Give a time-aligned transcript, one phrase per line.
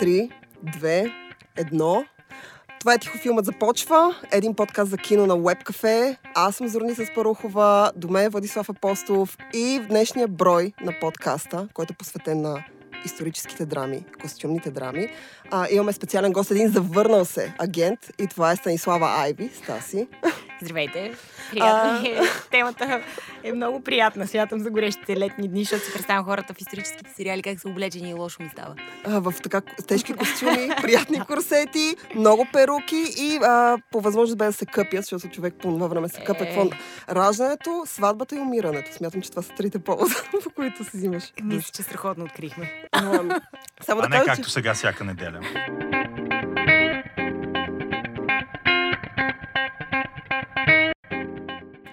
[0.00, 0.30] 3,
[0.64, 1.12] 2,
[1.56, 2.06] 1.
[2.80, 4.14] Това е Тихофилмът започва.
[4.32, 6.16] Един подкаст за кино на Web Cafe.
[6.34, 11.68] Аз съм Зорница Спарухова, до мен е Владислав Апостолов и в днешния брой на подкаста,
[11.74, 12.64] който е посветен на
[13.04, 15.08] историческите драми, костюмните драми.
[15.50, 19.50] А, имаме специален гост, един завърнал се агент и това е Станислава Айви.
[19.54, 20.08] Стаси.
[20.62, 21.14] Здравейте!
[21.50, 22.20] Приятно е.
[22.50, 23.00] Темата
[23.42, 24.26] е много приятна.
[24.26, 28.10] Смятам за горещите летни дни, защото си представям хората в историческите сериали как са облечени
[28.10, 28.74] и лошо ми става.
[29.04, 34.52] А, в така тежки костюми, приятни корсети, много перуки и а, по възможност бе да
[34.52, 36.46] се къпят, защото човек по това време се къпе.
[36.46, 36.70] Какво?
[37.10, 38.92] Раждането, сватбата и умирането.
[38.92, 41.32] Смятам, че това са трите повода, по които се взимаш.
[41.42, 42.72] Мисля, че страхотно открихме.
[42.94, 44.52] Само а да не кажа, както че...
[44.52, 45.40] сега, всяка неделя.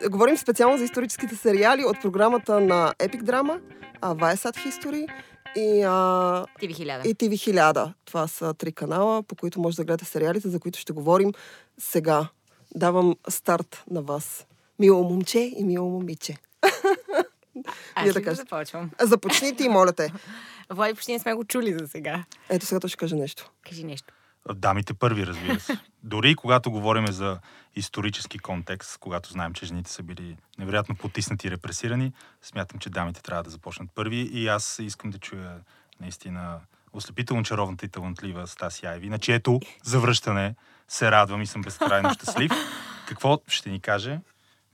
[0.09, 3.59] Говорим специално за историческите сериали от програмата на Epic Drama,
[4.01, 5.07] Viasat History
[5.55, 6.45] и, а...
[6.61, 7.05] TV1000.
[7.05, 7.93] И TV1000.
[8.05, 11.31] Това са три канала, по които може да гледате сериалите, за които ще говорим
[11.77, 12.27] сега.
[12.75, 14.45] Давам старт на вас.
[14.79, 16.37] Мило момче и мило момиче.
[17.95, 18.91] Аз да, да започвам.
[19.01, 20.13] Започните и моля те.
[20.69, 22.23] Влади, почти не сме го чули за сега.
[22.49, 23.51] Ето сега ще каже нещо.
[23.69, 24.13] Кажи нещо.
[24.53, 25.79] Дамите първи, разбира се.
[26.03, 27.39] Дори и когато говорим за
[27.75, 33.21] исторически контекст, когато знаем, че жените са били невероятно потиснати и репресирани, смятам, че дамите
[33.21, 35.59] трябва да започнат първи и аз искам да чуя
[35.99, 36.59] наистина
[36.93, 40.55] ослепително чаровната и талантлива Стаси Айви, на чието завръщане
[40.87, 42.51] се радвам и съм безкрайно щастлив.
[43.07, 44.19] Какво ще ни каже?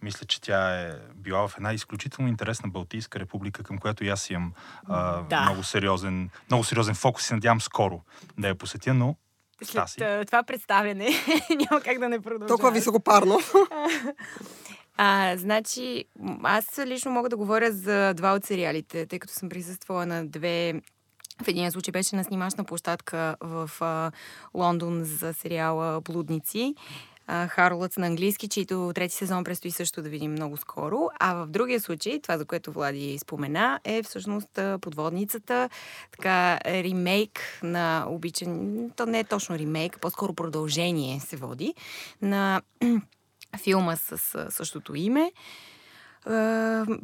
[0.01, 4.29] Мисля, че тя е била в една изключително интересна Балтийска република, към която и аз
[4.29, 4.53] имам
[4.87, 5.41] а, да.
[5.41, 8.01] много, сериозен, много сериозен фокус и надявам скоро
[8.37, 9.15] да я посетя, но
[9.63, 11.09] след а, това представяне
[11.49, 12.47] няма как да не продължа.
[12.47, 13.39] Толкова високопарно.
[15.01, 16.05] А, значи,
[16.43, 20.81] аз лично мога да говоря за два от сериалите, тъй като съм присъствала на две
[21.43, 24.11] в един случай беше на снимачна площадка в а,
[24.53, 26.75] Лондон за сериала Блудници.
[27.47, 31.09] Харлотс на английски, чието трети сезон предстои също да видим много скоро.
[31.19, 35.69] А в другия случай, това за което Влади спомена, е всъщност подводницата,
[36.11, 38.89] така ремейк на обичан...
[38.95, 41.73] То не е точно ремейк, по-скоро продължение се води
[42.21, 42.61] на
[43.63, 45.31] филма с същото име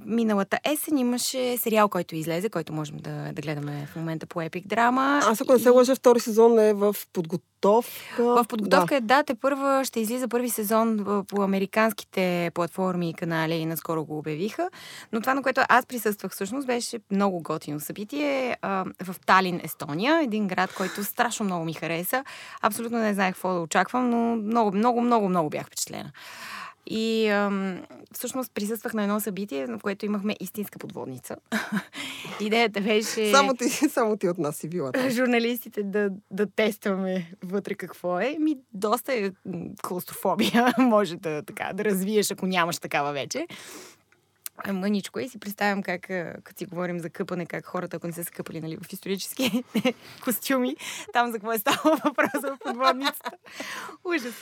[0.05, 4.67] миналата есен имаше сериал, който излезе, който можем да, да гледаме в момента по Epic
[4.67, 5.21] Драма.
[5.23, 8.23] Аз ако не се лъжа, втори сезон е в подготовка.
[8.23, 8.95] В подготовка да.
[8.95, 14.05] е, да, те първа ще излиза първи сезон по американските платформи и канали и наскоро
[14.05, 14.69] го обявиха.
[15.11, 20.21] Но това, на което аз присъствах всъщност, беше много готино събитие а, в Талин, Естония.
[20.23, 22.23] Един град, който страшно много ми хареса.
[22.61, 26.11] Абсолютно не знаех какво да очаквам, но много, много, много, много бях впечатлена.
[26.88, 27.81] И ам,
[28.12, 31.35] всъщност присъствах на едно събитие, в което имахме истинска подводница.
[32.41, 33.31] Идеята беше...
[33.31, 34.91] Само ти, само ти от нас си била.
[35.09, 38.38] Журналистите да, да тестваме вътре какво е.
[38.40, 39.31] Ми доста е
[39.84, 40.73] клаустрофобия.
[40.79, 43.47] Може да, така, да развиеш, ако нямаш такава вече
[44.73, 46.01] мъничко и си представям как,
[46.43, 49.63] като си говорим за къпане, как хората, ако не са се къпали нали, в исторически
[50.23, 50.75] костюми,
[51.13, 53.31] там за какво е ставало въпрос в подводницата.
[54.03, 54.33] Ужас.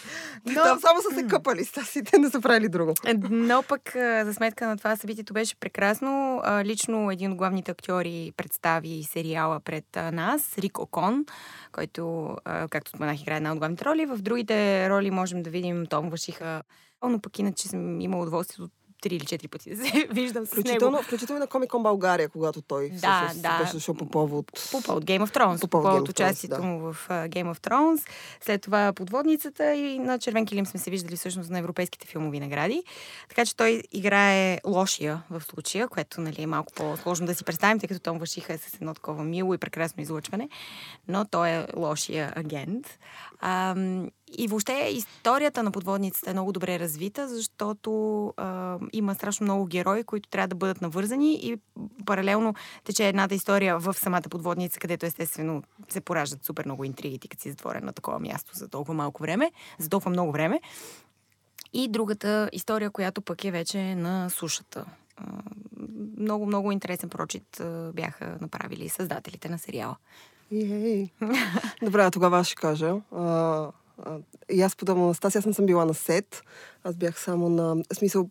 [0.45, 0.53] Но...
[0.53, 2.93] Там само са се къпали, стасите не са правили друго.
[3.05, 6.41] Е, но пък за сметка на това събитието беше прекрасно.
[6.63, 11.25] Лично един от главните актьори представи сериала пред нас, Рик Окон,
[11.71, 12.35] който,
[12.69, 14.05] както споменах, играе една от главните роли.
[14.05, 16.63] В другите роли можем да видим Том Вашиха
[17.09, 18.71] но пък иначе съм имала удоволствието
[19.03, 20.97] три или четири пъти да се виждам с него.
[21.03, 23.69] Включително на Комикон България, когато той да, с, да.
[23.73, 24.51] беше по повод...
[24.71, 25.61] По повод Game of Thrones.
[25.61, 26.61] По повод, по повод участието да.
[26.61, 28.07] му в uh, Game of Thrones.
[28.41, 32.83] След това подводницата и на Червен килим сме се виждали всъщност на европейските филмови награди.
[33.29, 37.79] Така че той играе лошия в случая, което нали, е малко по-сложно да си представим,
[37.79, 40.49] тъй като Том Вашиха е с едно такова мило и прекрасно излъчване.
[41.07, 42.99] Но той е лошия агент.
[43.41, 49.65] Ам, и въобще историята на подводницата е много добре развита, защото а, има страшно много
[49.65, 51.57] герои, които трябва да бъдат навързани и
[52.05, 57.27] паралелно тече едната история в самата подводница, където естествено се пораждат супер много интриги, ти
[57.27, 60.61] като си затворен на такова място за толкова малко време, за толкова много време.
[61.73, 64.85] И другата история, която пък е вече на сушата.
[66.17, 67.61] Много, много интересен прочит
[67.93, 69.95] бяха направили създателите на сериала.
[71.83, 72.95] Добре, тогава ще кажа.
[74.49, 76.43] И аз подобно на Стаси, аз не съм била на сет.
[76.83, 77.75] Аз бях само на...
[77.75, 78.29] В смисъл,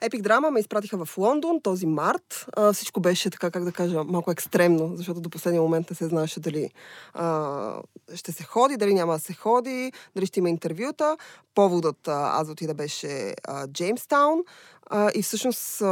[0.00, 2.46] Епик Драма ме изпратиха в Лондон този март.
[2.56, 6.06] А, всичко беше така, как да кажа, малко екстремно, защото до последния момент не се
[6.06, 6.70] знаеше дали
[7.14, 7.74] а,
[8.14, 11.16] ще се ходи, дали няма да се ходи, дали ще има интервюта.
[11.54, 14.38] Поводът а, аз отида беше а, Джеймстаун.
[14.92, 15.86] А, и всъщност а,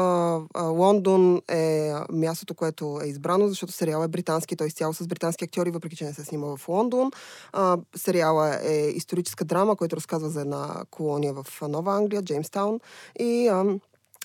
[0.55, 5.07] а, Лондон е мястото, което е избрано, защото сериал е британски, той е изцяло с
[5.07, 7.11] британски актьори, въпреки че не се снима в Лондон.
[7.53, 12.81] А, сериала е историческа драма, който разказва за една колония в Нова Англия, Джеймстаун.
[13.19, 13.65] И а,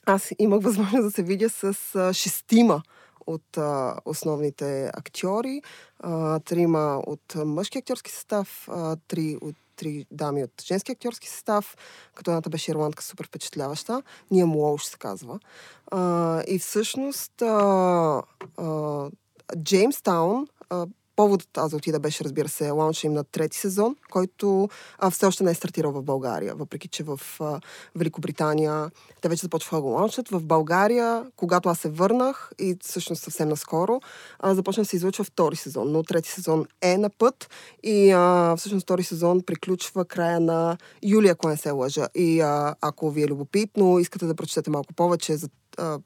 [0.05, 2.81] аз имах възможност да се видя с а, шестима
[3.27, 5.61] от а, основните актьори,
[5.99, 11.77] а, трима от мъжки актьорски състав, а, три от три дами от женски актьорски състав,
[12.15, 14.03] като едната беше ирландка супер впечатляваща.
[14.31, 15.39] Ния Муолш се казва.
[15.91, 18.21] А, и всъщност а,
[18.57, 19.09] а,
[19.63, 24.69] Джеймстаун а, Поводът аз да отида беше, разбира се, лаунча им на трети сезон, който
[24.99, 27.59] а, все още не е стартирал в България, въпреки че в а,
[27.95, 30.29] Великобритания те вече започваха го лаунчат.
[30.29, 34.01] В България, когато аз се върнах и всъщност съвсем наскоро,
[34.39, 37.49] а, започна да се излъчва втори сезон, но трети сезон е на път
[37.83, 42.07] и а, всъщност втори сезон приключва края на юли, ако не се лъжа.
[42.15, 45.99] И а, ако ви е любопитно, искате да прочетете малко повече за а,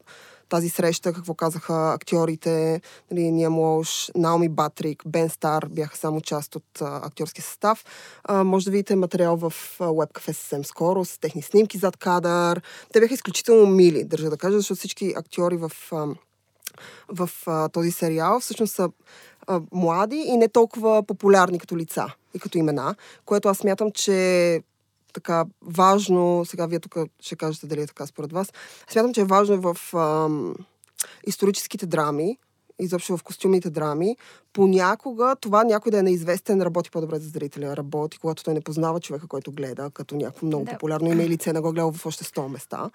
[0.50, 6.56] тази среща, какво казаха актьорите, нали, Ния Млош, Наоми Батрик, Бен Стар бяха само част
[6.56, 7.86] от актьорски състав.
[8.24, 12.62] А, може да видите материал в WebCafe съвсем скоро, с техни снимки зад кадър.
[12.94, 16.06] Те бяха изключително мили, държа да кажа, защото всички актьори в, а,
[17.10, 17.30] в
[17.74, 18.90] този сериал всъщност са
[19.48, 22.96] а, млади и не толкова популярни като лица и като имена,
[23.26, 24.62] което аз смятам, че
[25.14, 28.54] така важно, сега вие тук ще кажете дали е така според вас,
[28.90, 30.56] смятам, че е важно в ам,
[31.28, 32.38] историческите драми,
[32.80, 34.18] изобщо в костюмните драми,
[34.54, 37.78] понякога това някой да е неизвестен работи по-добре за зрителя.
[37.78, 40.72] Работи, когато той не познава човека, който гледа, като някакво много да.
[40.72, 42.90] популярно име и лице, не го гледа в още 100 места.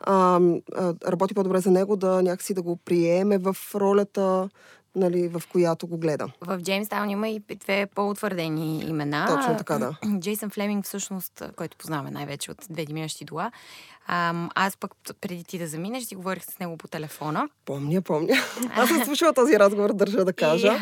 [0.00, 0.40] А,
[0.74, 4.48] а, работи по-добре за него да някакси да го приеме в ролята
[4.96, 6.30] нали, в която го гледам.
[6.40, 9.26] В Джеймс Таун има и две по-утвърдени имена.
[9.28, 9.96] Точно така, да.
[10.18, 13.52] Джейсън Флеминг, всъщност, който познаваме най-вече от две димящи дола.
[14.54, 17.48] Аз пък преди ти да заминеш, си говорих с него по телефона.
[17.64, 18.34] Помня, помня.
[18.74, 20.80] Аз съм слушала този разговор, държа да кажа.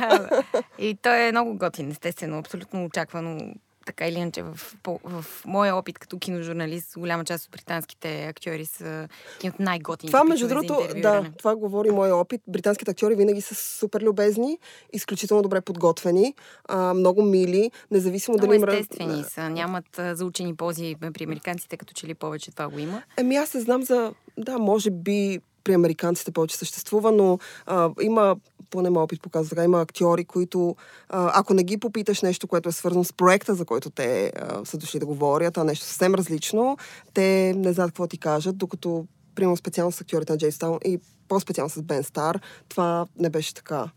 [0.78, 3.54] И, и той е много готин, естествено, абсолютно очаквано
[3.90, 8.66] така или иначе в, по, в моя опит като киножурналист, голяма част от британските актьори
[8.66, 9.08] са
[9.44, 10.12] от най-готините.
[10.12, 12.42] Това, между другото, да, това говори моя опит.
[12.48, 14.58] Британските актьори винаги са супер любезни,
[14.92, 16.34] изключително добре подготвени,
[16.68, 21.94] а, много мили, независимо много дали естествени са, нямат а, заучени пози при американците, като
[21.94, 23.02] че ли повече това го има.
[23.16, 24.12] Еми аз не знам за...
[24.38, 28.36] Да, може би при американците повече съществува, но а, има,
[28.70, 30.76] поне моят опит показва така, има актьори, които,
[31.08, 34.32] ако не ги попиташ нещо, което е свързано с проекта, за който те
[34.64, 36.76] са дошли да говорят, а нещо съвсем различно,
[37.14, 40.98] те не знаят какво ти кажат, докато, примерно, специално с актьорите на Джейстаун и
[41.28, 43.90] по-специално с Бен Стар, това не беше така.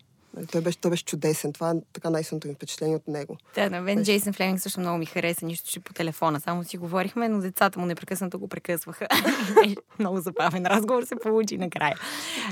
[0.51, 1.53] Той беше, той беше чудесен.
[1.53, 3.37] Това е така най-силното ми впечатление от него.
[3.55, 5.45] Да, на мен Джейсън Флеминг също много ми хареса.
[5.45, 6.39] Нищо, че по телефона.
[6.39, 9.07] Само си говорихме, но децата му непрекъснато го прекъсваха.
[9.99, 11.95] много забавен разговор се получи накрая.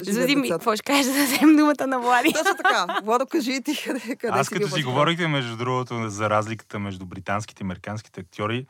[0.01, 2.33] Зузи ми, какво ще кажеш да вземем думата на Влади?
[2.33, 3.00] Точно така.
[3.04, 7.63] Владо, кажи ти къде, къде Аз като си говорихте, между другото, за разликата между британските
[7.63, 8.66] и американските актьори,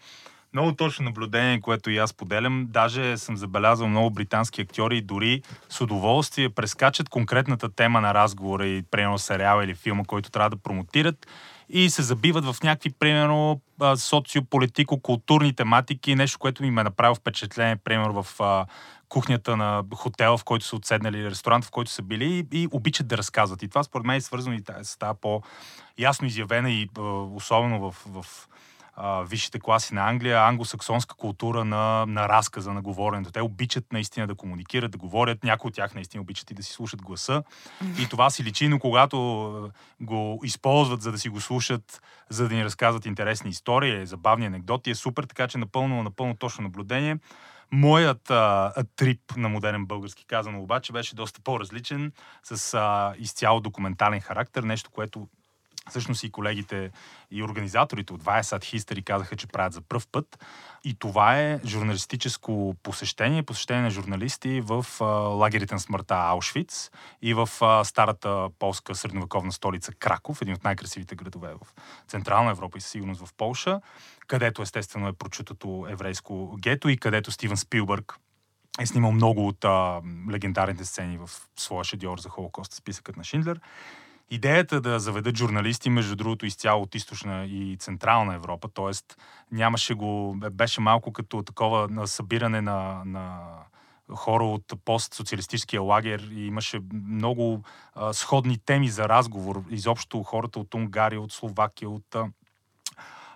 [0.54, 2.68] много точно наблюдение, което и аз поделям.
[2.70, 8.68] Даже съм забелязал много британски актьори и дори с удоволствие прескачат конкретната тема на разговора
[8.68, 11.28] и примерно сериала или филма, който трябва да промотират
[11.70, 18.24] и се забиват в някакви, примерно, социополитико-културни тематики, нещо, което ми ме направи впечатление, примерно
[18.24, 18.42] в
[19.10, 23.08] кухнята на хотела, в който са отседнали, ресторант, в който са били и, и обичат
[23.08, 23.64] да разказват.
[23.64, 26.90] И това според мен е свързано и с тази по-ясно изявена и
[27.36, 28.48] особено в, в
[29.04, 33.32] а, висшите класи на Англия, англосаксонска култура на, на разказа, на говоренето.
[33.32, 35.44] Те обичат наистина да комуникират, да говорят.
[35.44, 37.44] Някои от тях наистина обичат и да си слушат гласа.
[38.00, 39.18] И това си личи, но когато
[40.02, 44.90] го използват, за да си го слушат, за да ни разказват интересни истории, забавни анекдоти,
[44.90, 47.18] е супер, така че напълно, напълно точно наблюдение.
[47.72, 52.12] Моят а, трип на модерен български казано обаче беше доста по-различен,
[52.44, 55.28] с а, изцяло документален характер, нещо, което
[55.90, 56.92] Всъщност и колегите
[57.32, 60.46] и организаторите от Viasat History казаха, че правят за пръв път.
[60.84, 67.34] И това е журналистическо посещение, посещение на журналисти в а, лагерите на смъртта Аушвиц и
[67.34, 71.68] в а, старата полска средновековна столица Краков, един от най-красивите градове в
[72.08, 73.82] Централна Европа и със сигурност в Полша,
[74.28, 78.18] където естествено е прочутото еврейско гето и където Стивен Спилбърг
[78.80, 83.60] е снимал много от а, легендарните сцени в своя шедьор за Холокоста, списъкът на Шиндлер.
[84.30, 89.16] Идеята да заведат журналисти, между другото, изцяло от източна и централна Европа, т.е.
[89.52, 93.40] нямаше го, беше малко като такова на събиране на, на
[94.16, 97.64] хора от постсоциалистическия лагер и имаше много
[97.96, 99.64] а, сходни теми за разговор.
[99.70, 102.16] Изобщо хората от Унгария, от Словакия, от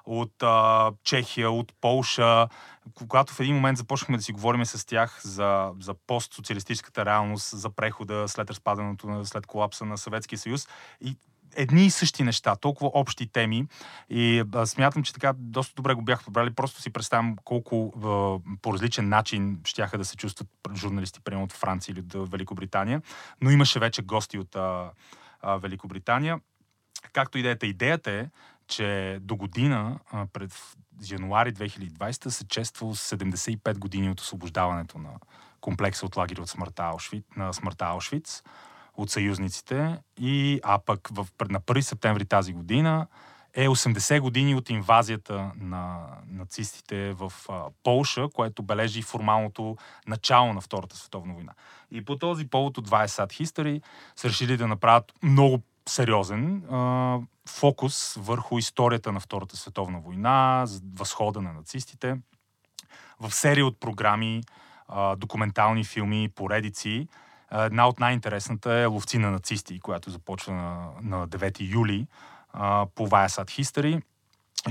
[0.05, 2.47] от а, Чехия, от Полша,
[2.93, 7.69] когато в един момент започнахме да си говорим с тях за, за постсоциалистическата реалност, за
[7.69, 10.67] прехода след разпадането, след колапса на Съветския съюз
[11.01, 11.17] и
[11.55, 13.67] едни и същи неща, толкова общи теми
[14.09, 16.53] и а, смятам, че така доста добре го бях подбрали.
[16.53, 17.99] Просто си представям колко а,
[18.61, 23.01] по различен начин щяха да се чувстват журналисти, примерно от Франция или от Великобритания,
[23.41, 24.91] но имаше вече гости от а,
[25.41, 26.39] а, Великобритания.
[27.13, 28.27] Както идеята, идеята е,
[28.67, 29.99] че до година,
[30.33, 30.51] пред
[31.11, 35.09] януари 2020, се чества 75 години от освобождаването на
[35.61, 38.43] комплекса от лагери от смъртта Аушвиц, на смъртта Аушвиц
[38.97, 39.97] от съюзниците.
[40.17, 43.07] И, а пък в, на 1 септември тази година
[43.53, 50.61] е 80 години от инвазията на нацистите в а, Полша, което бележи формалното начало на
[50.61, 51.53] Втората световна война.
[51.91, 53.81] И по този повод от 20 Sad History
[54.15, 60.65] са решили да направят много сериозен а, фокус върху историята на Втората световна война,
[60.95, 62.17] възхода на нацистите.
[63.19, 64.43] В серия от програми,
[64.87, 67.07] а, документални филми, поредици.
[67.51, 72.07] Една от най-интересната е Ловци на нацисти, която започва на, на 9 юли
[72.53, 74.01] а, по Viasat History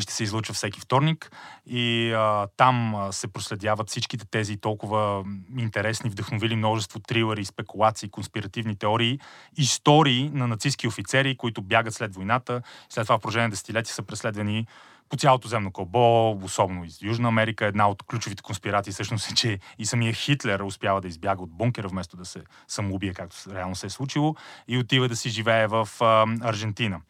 [0.00, 1.32] ще се излучва всеки вторник
[1.66, 5.24] и а, там а, се проследяват всичките тези толкова
[5.58, 9.18] интересни, вдъхновили множество трилъри, спекулации, конспиративни теории,
[9.56, 14.66] истории на нацистски офицери, които бягат след войната, след това в продължение десетилетия са преследвани
[15.08, 17.66] по цялото земно кълбо, особено из Южна Америка.
[17.66, 21.88] Една от ключовите конспирации всъщност е, че и самия Хитлер успява да избяга от бункера,
[21.88, 24.36] вместо да се самоубие, както реално се е случило,
[24.68, 27.00] и отива да си живее в а, Аржентина.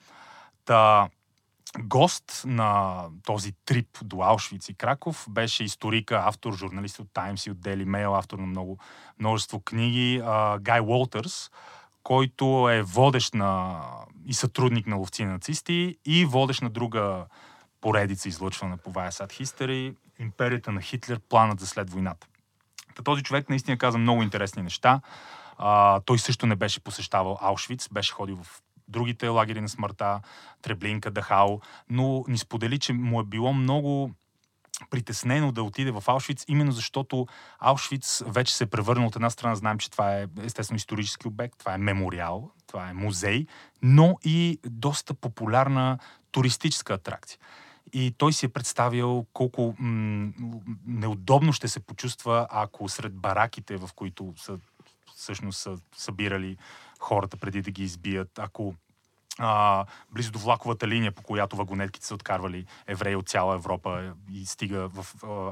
[0.64, 1.08] Та,
[1.78, 7.50] Гост на този трип до Аушвиц и Краков беше историка, автор, журналист от Times и
[7.50, 8.78] от Daily Mail, автор на много,
[9.20, 10.22] множество книги,
[10.60, 11.50] Гай Уолтърс,
[12.02, 13.80] който е водещ на
[14.26, 17.26] и сътрудник на ловци нацисти и водещ на друга
[17.80, 22.26] поредица, излъчвана по Viasat History, Империята на Хитлер, планът за след войната.
[22.94, 25.00] Та този човек наистина каза много интересни неща.
[25.58, 30.20] А, той също не беше посещавал Аушвиц, беше ходил в другите лагери на смъртта,
[30.62, 31.60] Треблинка, Дахао,
[31.90, 34.10] но ни сподели, че му е било много
[34.90, 37.26] притеснено да отиде в Аушвиц, именно защото
[37.58, 41.58] Аушвиц вече се е превърнал от една страна, знаем, че това е естествено исторически обект,
[41.58, 43.46] това е мемориал, това е музей,
[43.82, 45.98] но и доста популярна
[46.30, 47.38] туристическа атракция.
[47.92, 50.32] И той си е представил колко м-
[50.86, 54.58] неудобно ще се почувства, ако сред бараките, в които са
[55.16, 56.56] всъщност са събирали
[57.04, 58.74] хората преди да ги избият, ако
[59.38, 64.46] а, близо до влаковата линия, по която вагонетките са откарвали евреи от цяла Европа и
[64.46, 65.06] стига в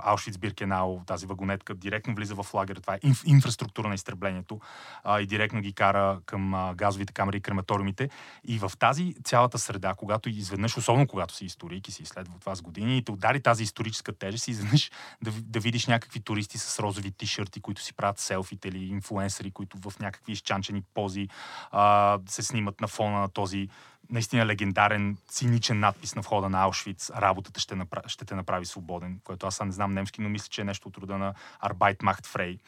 [0.04, 2.80] Аушвиц Биркенау, тази вагонетка директно влиза в лагера.
[2.80, 4.60] Това е инф, инфраструктура на изтреблението
[5.04, 8.10] а, и директно ги кара към а, газовите камери и крематориумите.
[8.44, 12.54] И в тази цялата среда, когато изведнъж, особено когато си историк и си изследва това
[12.54, 14.90] с години, и те удари тази историческа тежест изведнъж
[15.22, 19.78] да, да видиш някакви туристи с розови тишърти, които си правят селфите или инфлуенсъри, които
[19.90, 21.28] в някакви изчанчени пози
[21.70, 23.68] а, се снимат на фона на този
[24.10, 29.20] наистина легендарен, циничен надпис на входа на Аушвиц, работата ще, направи, ще те направи свободен,
[29.24, 32.26] което аз не знам немски, но мисля, че е нещо от рода на Arbeit macht
[32.26, 32.58] frei.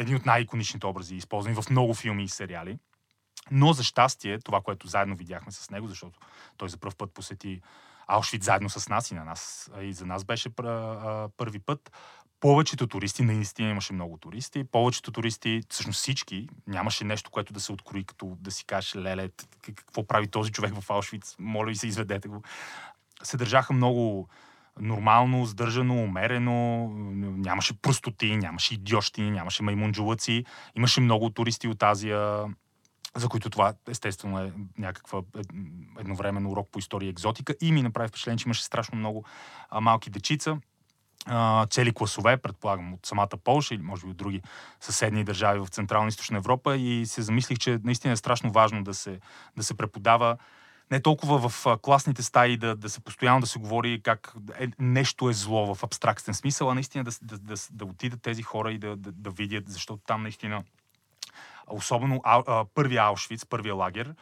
[0.00, 2.78] Един от най-иконичните образи, използвани в много филми и сериали.
[3.50, 6.18] Но за щастие, това, което заедно видяхме с него, защото
[6.56, 7.60] той за първ път посети
[8.06, 10.50] Аушвиц заедно с нас и на нас, и за нас беше
[11.36, 11.92] първи път,
[12.42, 17.72] повечето туристи, наистина имаше много туристи, повечето туристи, всъщност всички, нямаше нещо, което да се
[17.72, 19.28] открои, като да си кажеш, леле,
[19.74, 22.42] какво прави този човек в Аушвиц, моля ви се, изведете го.
[23.22, 24.28] Се държаха много
[24.80, 26.88] нормално, сдържано, умерено,
[27.36, 30.44] нямаше простоти, нямаше идиощи, нямаше маймунджулъци,
[30.76, 32.44] имаше много туристи от Азия,
[33.16, 35.22] за които това естествено е някаква
[35.98, 37.54] едновременно урок по история екзотика.
[37.60, 39.24] И ми направи впечатление, че имаше страшно много
[39.80, 40.58] малки дечица,
[41.70, 44.42] цели класове, предполагам, от самата Полша или може би от други
[44.80, 46.76] съседни държави в Централна и Източна Европа.
[46.76, 49.20] И се замислих, че наистина е страшно важно да се,
[49.56, 50.36] да се преподава
[50.92, 55.30] не толкова в класните стаи да, да се постоянно да се говори как е, нещо
[55.30, 58.78] е зло в абстрактен смисъл, а наистина да, да, да, да отидат тези хора и
[58.78, 60.62] да, да, да видят, защото там наистина
[61.66, 64.14] особено а, а, първия Аушвиц, първия лагер,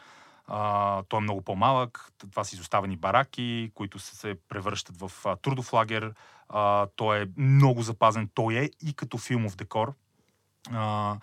[1.09, 2.11] той е много по-малък.
[2.31, 6.13] Това са изоставени бараки, които се превръщат в а, трудов лагер.
[6.49, 8.29] А, той е много запазен.
[8.33, 9.93] Той е и като филмов декор.
[10.71, 11.15] а,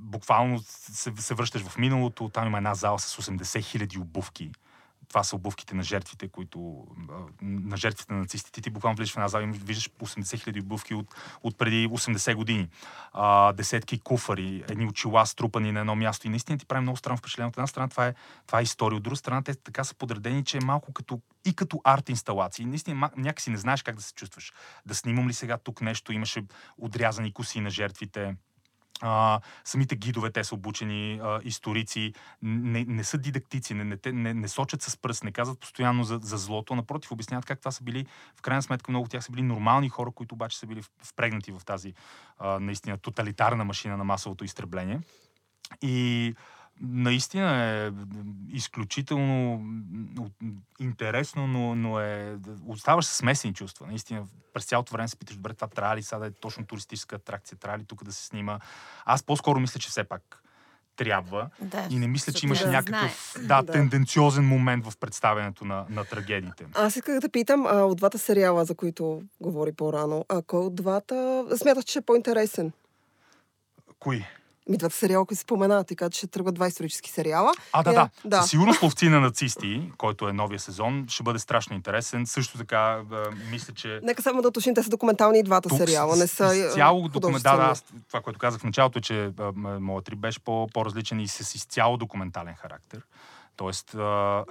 [0.00, 4.50] буквално се, се връщаш в миналото, там има една зала с 80 хиляди обувки
[5.08, 6.86] това са обувките на жертвите, които,
[7.42, 8.60] на жертвите на нацистите.
[8.60, 12.34] Ти буквално влизаш в една зала и виждаш 80 хиляди обувки от, от преди 80
[12.34, 12.68] години.
[13.12, 16.26] А, десетки куфари, едни очила струпани на едно място.
[16.26, 17.48] И наистина ти прави много странно впечатление.
[17.48, 18.14] От една страна това е,
[18.46, 21.54] това е история, от друга страна те така са подредени, че е малко като и
[21.54, 22.64] като арт инсталации.
[22.64, 24.52] Наистина някакси не знаеш как да се чувстваш.
[24.86, 26.44] Да снимам ли сега тук нещо, имаше
[26.78, 28.36] отрязани коси на жертвите
[29.00, 32.12] а, самите гидове, те са обучени а, историци,
[32.42, 36.18] не, не са дидактици, не, не, не, не сочат с пръст, не казват постоянно за,
[36.22, 39.32] за злото, напротив, обясняват как това са били, в крайна сметка много от тях са
[39.32, 41.94] били нормални хора, които обаче са били впрегнати в тази
[42.38, 45.00] а, наистина тоталитарна машина на масовото изтребление.
[45.82, 46.34] И
[46.80, 47.90] наистина е
[48.52, 49.62] изключително
[50.80, 52.38] интересно, но, но е...
[52.66, 53.86] Оставаш с смесени чувства.
[53.86, 57.16] Наистина, през цялото време се питаш, добре, това трябва ли сега да е точно туристическа
[57.16, 58.58] атракция, трябва ли тук да се снима.
[59.04, 60.42] Аз по-скоро мисля, че все пак
[60.96, 61.50] трябва.
[61.60, 63.72] Да, и не мисля, че имаше да някакъв да, да.
[63.72, 66.66] тенденциозен момент в представянето на, на трагедиите.
[66.74, 70.74] Аз исках да питам а, от двата сериала, за които говори по-рано, а кой от
[70.74, 72.72] двата смяташ, че е по-интересен?
[73.98, 74.24] Кои?
[74.68, 77.52] Ми двата сериала, които се спомена, така че ще тръгват два исторически сериала.
[77.72, 78.08] А, да, да.
[78.24, 78.42] да.
[78.42, 82.26] Със сигурност ловци на нацисти, който е новия сезон, ще бъде страшно интересен.
[82.26, 84.00] Също така, да, мисля, че...
[84.02, 87.42] Нека само да уточним, те са документални и двата Тук сериала, не са цяло документ...
[87.42, 87.74] Да, да,
[88.08, 91.96] това, което казах в началото, е, че моят трип беше по- по-различен и с изцяло
[91.96, 93.00] документален характер.
[93.56, 93.96] Тоест,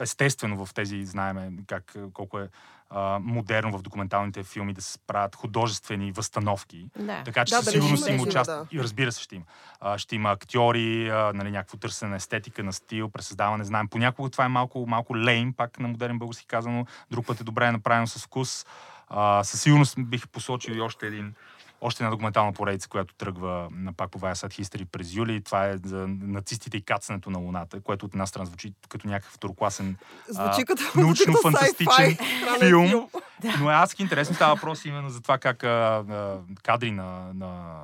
[0.02, 2.50] естествено в тези, знаеме как, колко е
[2.90, 6.90] а, модерно в документалните филми да се правят художествени възстановки.
[7.00, 7.24] Да.
[7.24, 8.56] Така че да, със сигурност има участие.
[8.56, 8.68] Да.
[8.72, 9.46] И разбира се, ще има.
[9.80, 13.64] А, ще има актьори, а, нали, някакво търсене на естетика, на стил, пресъздаване.
[13.64, 16.86] Знаем, понякога това е малко, малко лейм, пак на модерен български казано.
[17.12, 18.66] Друг път е добре направено с вкус.
[19.10, 21.34] А, със сигурност бих посочил и още един
[21.82, 25.44] още една документална поредица, която тръгва на пак по Viasat History през юли.
[25.44, 29.34] Това е за нацистите и кацането на Луната, което от една страна звучи като някакъв
[29.34, 29.98] второкласен
[30.30, 32.18] звучи като, научно-фантастичен
[32.60, 32.90] филм.
[32.92, 33.10] филм.
[33.60, 34.36] Но е адски интересно.
[34.36, 37.82] Става въпрос именно за това как а, а, кадри на, на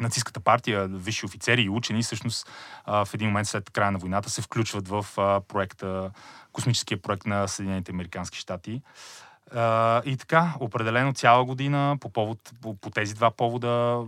[0.00, 2.48] нацистската партия, висши офицери и учени, всъщност
[2.84, 6.10] а, в един момент след края на войната се включват в а, проекта,
[6.52, 8.82] космическия проект на Съединените Американски щати.
[9.52, 14.02] Uh, и така, определено цяла година по, повод, по, по тези два повода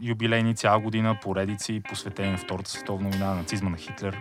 [0.00, 4.16] юбилейни, цяла година поредици, посветени на Втората световна война, нацизма на Хитлер.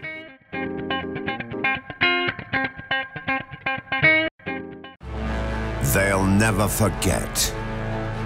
[5.95, 7.53] They'll never forget.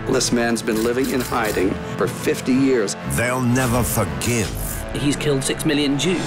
[0.07, 2.95] This man's been living in hiding for 50 years.
[3.11, 4.49] They'll never forgive.
[4.95, 6.17] He's killed six million Jews.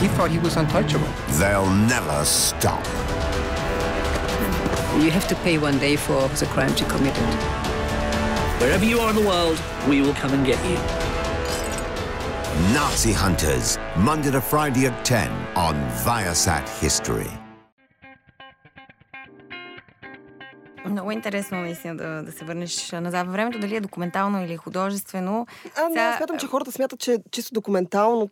[0.00, 1.06] He thought he was untouchable.
[1.38, 2.84] They'll never stop.
[5.03, 7.29] You have to pay one day for the crime you committed.
[8.61, 10.77] Wherever you are in the world, we will come and get you.
[12.73, 15.75] Nazi Hunters, Monday to Friday at 10 on
[16.05, 17.31] Viasat History.
[20.85, 25.47] Много интересно наистина да, да се върнеш назад във времето, дали е документално или художествено.
[25.77, 28.29] А, не, аз смятам, че хората смятат, че чисто документално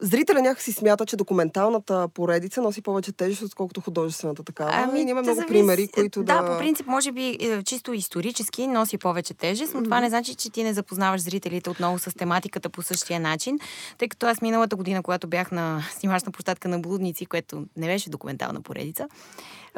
[0.00, 4.70] Зрителя някакси смята, че документалната поредица носи повече тежест, отколкото художествената такава.
[4.74, 5.48] Ами, и има много завис...
[5.48, 6.42] примери, които да...
[6.42, 9.84] Да, по принцип, може би е, чисто исторически носи повече тежест, но mm-hmm.
[9.84, 13.58] това не значи, че ти не запознаваш зрителите отново с тематиката по същия начин,
[13.98, 18.10] тъй като аз миналата година, когато бях на снимачна площадка на Блудници, което не беше
[18.10, 19.08] документална поредица,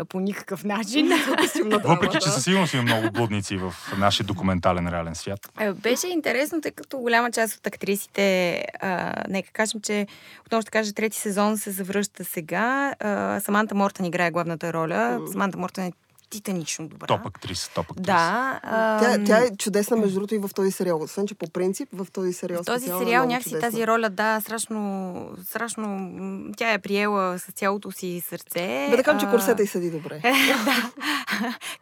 [0.04, 1.08] по никакъв начин.
[1.84, 5.52] Въпреки, че със сигурност има много блудници в нашия документален реален свят.
[5.74, 10.06] Беше интересно, тъй като голяма част от актрисите, а, нека кажем, че
[10.46, 12.94] отново ще кажа, трети сезон се завръща сега.
[13.00, 15.18] А, Саманта Мортън играе главната роля.
[15.20, 15.32] Mm.
[15.32, 15.92] Саманта Мортън е
[16.30, 17.06] титанично добра.
[17.06, 18.06] Топ актрис, топ актрис.
[18.06, 18.60] Да.
[18.62, 19.00] А...
[19.00, 21.00] Тя, тя е чудесна, между другото, и в този сериал.
[21.02, 22.62] Освен, че по принцип в този сериал.
[22.62, 23.70] В този сериал някакси чудесна.
[23.70, 26.10] тази роля, да, страшно, страшно.
[26.56, 28.88] Тя е приела с цялото си сърце.
[28.90, 30.20] Бе, да кажем, че курсета и седи добре.
[30.64, 30.92] да.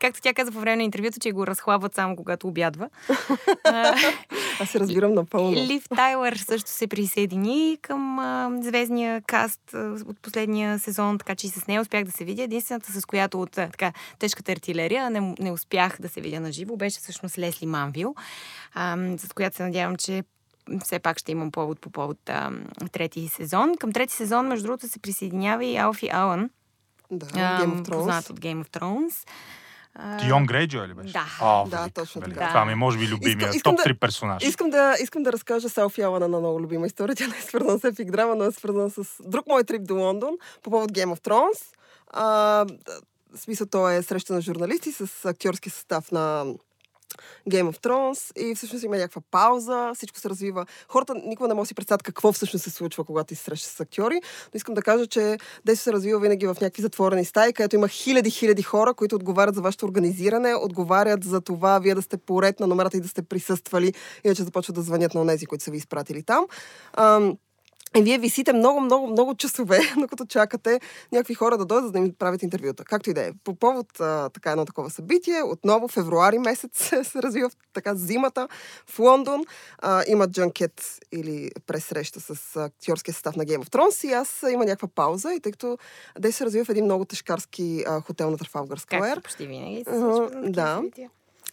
[0.01, 2.89] Както тя каза по време на интервюто, че го разхлабват само когато обядва.
[4.61, 5.57] Аз се разбирам напълно.
[5.57, 11.47] Лив Тайлър също се присъедини към а, звездния каст а, от последния сезон, така че
[11.47, 12.43] и с нея успях да се видя.
[12.43, 13.93] Единствената, с която от а, така
[14.37, 18.15] тежката артилерия не, не успях да се видя на живо, беше всъщност Лесли Манвил,
[18.75, 20.25] а, с която се надявам, че
[20.85, 22.51] все пак ще имам повод по повод а,
[22.93, 23.75] трети сезон.
[23.81, 26.51] Към трети сезон, между другото, се присъединява и Алфи Алън.
[27.11, 27.91] Да, Game of Thrones.
[27.91, 29.29] Познат от Game of Thrones.
[30.21, 31.13] Тион Грейджо ли беше?
[31.13, 31.27] Да.
[31.43, 32.35] О, да, точно велик.
[32.35, 32.49] така.
[32.49, 33.51] Това ми е, може би, любимия.
[33.55, 34.45] Искам, топ 3 персонаж.
[34.45, 37.17] Искам да, искам да разкажа Селфи Алана на много любима история.
[37.17, 39.95] Тя не е свързана с епик драма, но е свързана с друг мой трип до
[39.95, 41.77] Лондон по повод Game of Thrones.
[42.13, 42.67] А,
[43.37, 46.55] в смисъл, то е среща на журналисти с актьорски състав на
[47.51, 50.67] Game of Thrones и всъщност има някаква пауза, всичко се развива.
[50.89, 53.81] Хората никога не могат да си представят какво всъщност се случва, когато ти срещаш с
[53.81, 54.15] актьори,
[54.55, 55.21] но искам да кажа, че
[55.65, 59.55] действието се развива винаги в някакви затворени стаи, където има хиляди, хиляди хора, които отговарят
[59.55, 63.23] за вашето организиране, отговарят за това вие да сте поред на номерата и да сте
[63.23, 63.95] присъствали,
[64.25, 66.47] иначе започват да звънят на тези, които са ви изпратили там.
[67.97, 70.81] И вие висите много, много, много часове, докато чакате
[71.13, 72.85] някакви хора да дойдат да им правят интервюта.
[72.85, 73.33] Както и да е.
[73.45, 78.49] По повод а, така едно такова събитие, отново февруари месец се развива така зимата
[78.87, 79.45] в Лондон.
[79.79, 84.65] А, има джанкет или пресреща с актьорския състав на Game of Thrones и аз има
[84.65, 85.79] някаква пауза и тъй като
[86.19, 89.01] да се развива в един много тежкарски а, хотел на Трафалгар Сквер.
[89.01, 90.77] Както почти винаги се случва да.
[90.77, 91.11] Събития.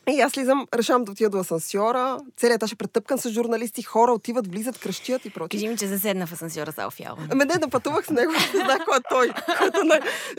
[0.09, 2.17] И аз слизам, решавам да отида до асансьора.
[2.37, 5.59] Целият етаж е претъпкан с журналисти, хора отиват, влизат, кръщят и прочие.
[5.59, 7.17] Кажи ми, че заседна в асансьора с Алфиал.
[7.31, 9.33] Ами не, да пътувах с него, не знам кой е той.
[9.57, 9.79] Който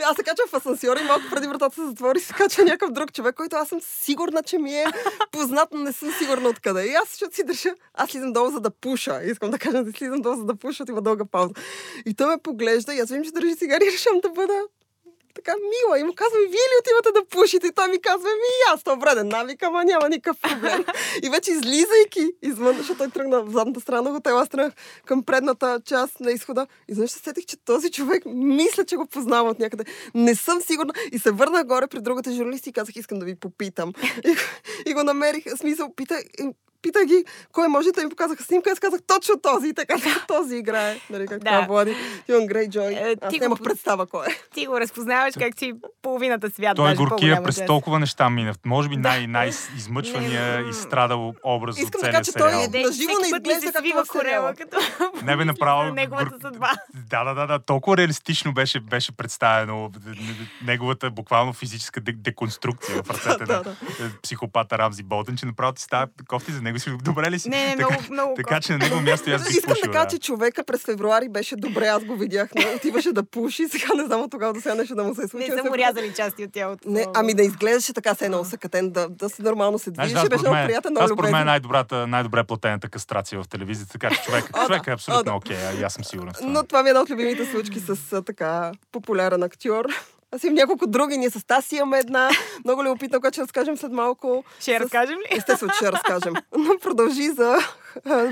[0.05, 3.13] Аз се качвам в асансьора и малко преди вратата се затвори, се качва някакъв друг
[3.13, 4.87] човек, който аз съм сигурна, че ми е
[5.33, 6.87] познат, но не съм сигурна откъде.
[6.87, 9.21] И аз, защото си държа, аз слизам долу за да пуша.
[9.25, 11.55] Искам да кажа, да слизам долу за да пуша, има дълга пауза.
[12.07, 14.61] И той ме поглежда и аз виждам, че държи цигари и решавам да бъда
[15.35, 17.67] така мила и му казва, вие ли отивате да пушите?
[17.67, 20.85] И той ми казва, ми и аз, то вреден навик, ама няма никакъв проблем.
[21.23, 24.73] и вече излизайки извън, защото той тръгна в задната страна на хотела, аз тръгнах
[25.07, 26.67] към предната част на изхода.
[26.89, 29.85] И изведнъж се сетих, че този човек мисля, че го познава от някъде.
[30.15, 30.93] Не съм сигурна.
[31.13, 33.93] И се върнах горе при другата журналисти и казах, искам да ви попитам.
[34.25, 34.37] и,
[34.91, 36.23] и го намерих, смисъл, пита,
[36.85, 39.95] питах ги, кой може да ми показаха снимка, аз казах точно този и така,
[40.29, 41.01] този играе.
[41.11, 41.51] Нали, как да.
[41.51, 41.97] това води.
[42.29, 42.93] Юан Грейджой.
[42.93, 44.31] Е, аз нямах го, представа кой е.
[44.55, 46.77] Ти го разпознаваш как си половината свят.
[46.77, 47.67] Той е горкия през част.
[47.67, 48.55] толкова неща мина.
[48.67, 52.93] Може би най- най-измъчвания и страдал образ Искам от целия така, че той е на
[52.93, 54.77] живо не изглежда както в корела, като
[55.23, 55.95] не бе направо.
[55.95, 56.71] неговата съдба.
[57.11, 57.59] Да, да, да, да.
[57.59, 59.91] Толкова реалистично беше, беше представено
[60.65, 63.77] неговата буквално физическа деконструкция в ръцете на
[64.23, 67.49] психопата Рамзи Болден, че направо ти става кофти за него него си добре ли си?
[67.49, 68.35] Не, не, много, много.
[68.37, 71.57] Така че на него място аз бих Искам да кажа, че човека през февруари беше
[71.57, 72.55] добре, аз го видях.
[72.55, 75.29] Не, отиваше да пуши, сега не знам от тогава до сега нещо да му се
[75.29, 75.49] случи.
[75.51, 76.89] Не са му рязали части от тялото.
[76.91, 80.15] Не, ами да изглеждаше така, се едно усъкатен, да, да си нормално се движи.
[80.15, 84.23] Беше много приятен, много според мен е най-добрата, най-добре платената кастрация в телевизията, така че
[84.23, 86.33] човек, човек е абсолютно окей, аз съм сигурен.
[86.43, 89.85] Но това ми е една от любимите случки с така популярен актьор.
[90.35, 91.19] Аз имам няколко други.
[91.19, 92.31] Ние с Таси имаме една.
[92.65, 94.45] Много любопитна, която ще разкажем след малко.
[94.61, 95.37] Ще я разкажем ли?
[95.37, 96.35] Естествено, ще разкажем.
[96.59, 97.57] Но продължи за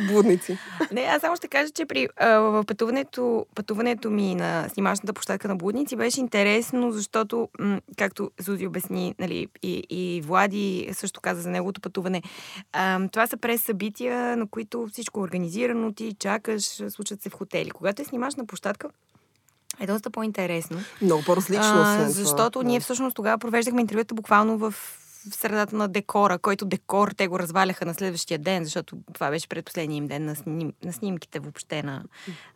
[0.08, 0.58] блудници.
[0.92, 5.56] Не, аз само ще кажа, че при а, пътуването, пътуването ми на снимачната площадка на
[5.56, 11.50] блудници беше интересно, защото, м- както Зузи обясни, нали, и, и Влади също каза за
[11.50, 12.22] неговото пътуване,
[12.72, 17.34] а, това са през събития, на които всичко е организирано, ти чакаш, случват се в
[17.34, 17.70] хотели.
[17.70, 18.88] Когато е снимачна площадка,
[19.80, 20.80] е доста по-интересно.
[21.02, 21.72] Много по-различно.
[21.74, 22.68] А, защото това.
[22.68, 24.74] ние всъщност тогава провеждахме интервюта буквално в
[25.30, 29.48] в средата на декора, който декор те го разваляха на следващия ден, защото това беше
[29.48, 32.04] предпоследния им ден на, сним, на снимките въобще на,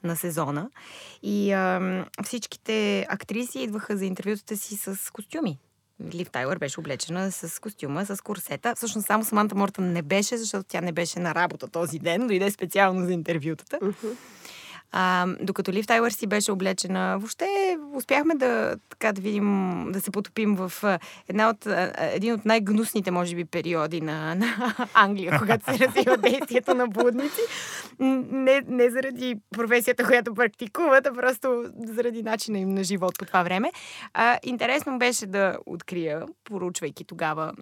[0.04, 0.70] на сезона.
[1.22, 5.58] И а, всичките актриси идваха за интервютата си с костюми.
[6.14, 8.74] Лив Тайлър беше облечена с костюма, с курсета.
[8.76, 12.50] Всъщност само Саманта Мортън не беше, защото тя не беше на работа този ден, дойде
[12.50, 13.78] специално за интервютата.
[13.78, 14.16] Uh-huh.
[14.92, 20.10] А, докато Лив Тайлър си беше облечена, въобще успяхме да, така, да видим, да се
[20.10, 21.66] потопим в една от,
[21.98, 27.40] един от най-гнусните, може би, периоди на, на Англия, когато се развива действието на блудници.
[27.98, 33.42] Не, не заради професията, която практикуват, а просто заради начина им на живот по това
[33.42, 33.72] време.
[34.14, 37.52] А, интересно беше да открия, поручвайки тогава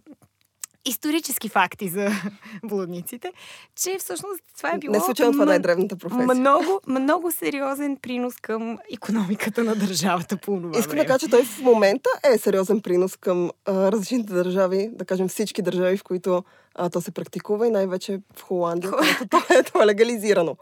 [0.85, 2.11] исторически факти за
[2.65, 3.33] блудниците,
[3.77, 4.93] че всъщност това е било...
[4.93, 6.35] Не случайно това е древната професия.
[6.35, 11.45] Много, много сериозен принос към економиката на държавата по това Искам да кажа, че той
[11.45, 16.45] в момента е сериозен принос към а, различните държави, да кажем всички държави, в които
[16.75, 20.57] а, то се практикува и най-вече в Холандия, където то е, то е легализирано.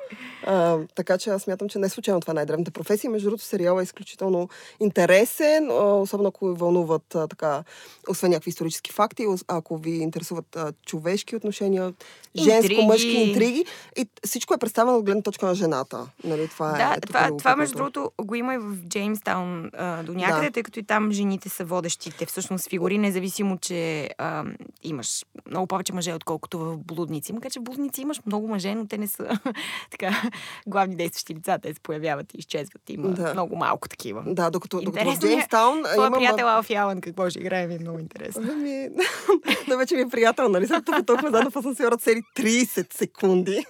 [0.47, 3.11] А, така че аз смятам, че не е случайно това най-древната професия.
[3.11, 4.49] Между другото, сериала е изключително
[4.81, 7.65] интересен, особено ако ви вълнуват а, така,
[8.09, 11.93] освен някакви исторически факти, ако ви интересуват а, човешки отношения,
[12.37, 13.65] женско-мъжки интриги.
[13.97, 16.07] И всичко е представено от гледна точка на жената.
[16.25, 20.15] Нали, това да, е, това, това, между другото, го има и в Джеймстаун а, до
[20.15, 20.53] някъде, да.
[20.53, 24.45] тъй като и там жените са водещите всъщност фигури, независимо, че а,
[24.83, 27.33] имаш много повече мъже, отколкото в блудници.
[27.33, 29.29] Макар, че в блудници имаш много мъже, но те не са
[29.91, 30.23] така
[30.67, 31.59] главни действащи лица.
[31.63, 32.83] Те се появяват и изчезват.
[32.91, 33.33] Има да.
[33.33, 34.23] много малко такива.
[34.27, 35.83] Да, докато, докато в Джеймстаун...
[35.83, 36.17] Твоя има...
[36.19, 38.43] приятел Алфи Алън какво ще играе ми е много интересно.
[38.53, 38.89] Ами,
[39.69, 40.67] да, вече ми е приятел, нали?
[40.67, 43.65] Сега тук толкова заедно в асансьора цели 30 секунди.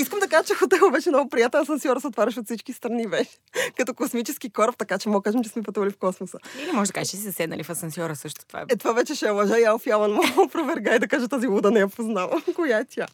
[0.00, 1.60] Искам да кажа, че хотел беше много приятел.
[1.60, 3.30] Асансьора се отваряше от всички страни беше.
[3.76, 6.38] Като космически кораб, така че мога кажем, че сме пътували в космоса.
[6.62, 8.44] Или може да кажеш, че си седнали в асансьора също.
[8.48, 9.66] Това е, е това вече ще е лъжа и
[10.08, 12.42] мога да проверга и да каже тази луда да не я познавам.
[12.56, 13.06] Коя е?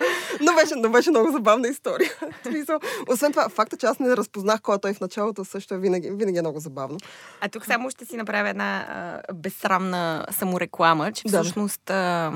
[0.40, 2.10] но, беше, но беше много забавна история.
[3.08, 6.10] Освен това, факта, че аз не разпознах кой е той в началото, също е винаги,
[6.10, 6.98] винаги е много забавно.
[7.40, 8.86] А тук само ще си направя една
[9.28, 12.32] а, безсрамна самореклама, че всъщност а,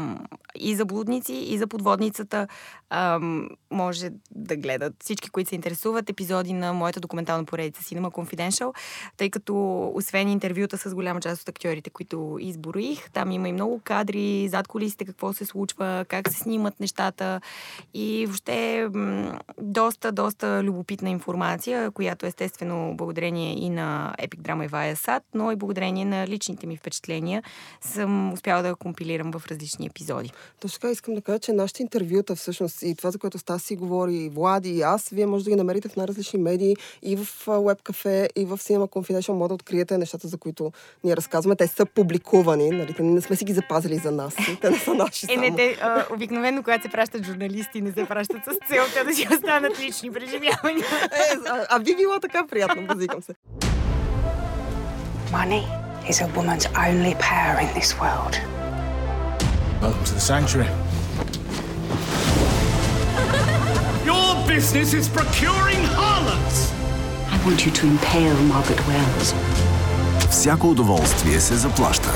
[0.54, 2.48] и за блудници, и за подводницата
[2.90, 3.20] а,
[3.70, 8.74] може да гледат всички, които се интересуват епизоди на моята документална поредица Cinema Confidential,
[9.16, 13.80] тъй като освен интервюта с голяма част от актьорите, които изборих, там има и много
[13.84, 17.40] кадри, зад колисите какво се случва, как се снимат нещата,
[17.94, 18.88] и въобще
[19.60, 25.56] доста, доста любопитна информация, която естествено благодарение и на Epic Drama и Viasat, но и
[25.56, 27.42] благодарение на личните ми впечатления
[27.80, 30.32] съм успяла да компилирам в различни епизоди.
[30.60, 34.16] Точно така искам да кажа, че нашите интервюта всъщност и това, за което Стаси говори,
[34.16, 37.82] и Влади, и аз, вие може да ги намерите в най-различни медии, и в Web
[37.82, 40.72] Cafe, и в Cinema Confidential, може да откриете нещата, за които
[41.04, 41.56] ние разказваме.
[41.56, 42.94] Те са публикувани, нали?
[43.00, 44.34] не сме си ги запазили за нас.
[44.60, 45.26] Те не са наши.
[45.30, 45.76] Е, не, те,
[46.14, 50.11] обикновено, когато се пращат журналисти, журналисти не се пращат с целта да си останат лични
[50.11, 50.85] преживявания.
[51.03, 53.33] Е, а, а би било така приятно, базикам се.
[55.31, 55.63] Money
[56.11, 58.33] is a woman's only power in this world.
[59.81, 60.71] Welcome to the sanctuary.
[64.11, 66.73] Your business is procuring harlots.
[67.33, 69.33] I want you to impale Margaret Wells.
[70.29, 72.09] Всяко удоволствие се заплаща.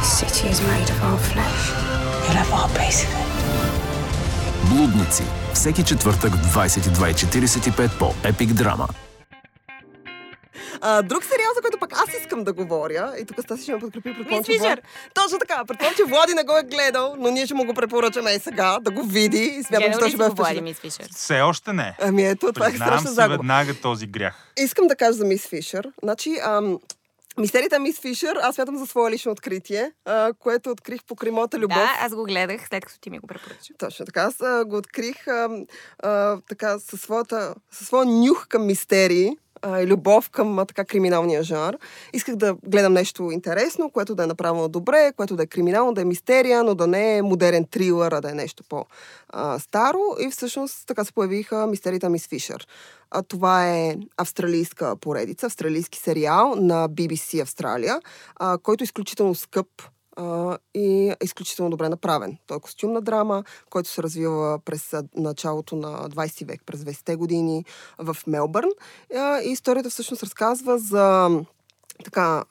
[0.00, 1.83] This city is made of our flesh.
[4.69, 5.23] Блудници.
[5.53, 8.87] Всеки четвъртък в 22.45 по Epic Drama.
[10.81, 13.79] А, друг сериал, за който пък аз искам да говоря, и тук Стаси ще ме
[13.79, 14.79] подкрепи, предполагам, че Влад...
[15.13, 18.31] Точно така, предполагам, че Влади не го е гледал, но ние ще му го препоръчаме
[18.31, 21.07] и сега, да го види и смятам, че той ще бъде Влади, Мис Фишер?
[21.15, 21.95] Все още не.
[22.01, 23.37] Ами ето, това е страшна загуба.
[23.37, 24.51] веднага този грях.
[24.57, 25.87] Искам да кажа за Мис Фишер.
[26.03, 26.79] Значи, ам,
[27.39, 31.77] Мистерията Мис Фишер, аз смятам за свое лично откритие, а, което открих по Кремота любов.
[31.77, 33.73] Да, аз го гледах, след като ти ми го препоръча.
[33.77, 34.21] Точно така.
[34.21, 35.49] Аз а, го открих а,
[35.99, 41.43] а, така със, своята, със своя нюх към мистерии а, любов към а, така криминалния
[41.43, 41.77] жанр.
[42.13, 46.01] Исках да гледам нещо интересно, което да е направено добре, което да е криминално, да
[46.01, 49.99] е мистерия, но да не е модерен трилър, а да е нещо по-старо.
[50.19, 52.67] И всъщност така се появиха мистерията Мис Фишер.
[53.11, 57.99] А, това е австралийска поредица, австралийски сериал на BBC Австралия,
[58.63, 59.67] който е изключително скъп
[60.73, 62.37] и е изключително добре направен.
[62.47, 67.65] Той е костюмна драма, който се развива през началото на 20 век, през 20-те години
[67.97, 68.69] в Мелбърн.
[69.45, 71.29] И историята всъщност разказва за
[72.03, 72.43] така,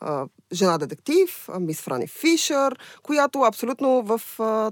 [0.52, 4.20] жена детектив, мис Франи Фишер, която абсолютно в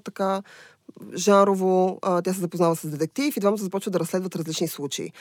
[0.04, 0.42] така
[1.14, 5.12] жанрово тя се запознава с детектив и двамата започват да разследват различни случаи.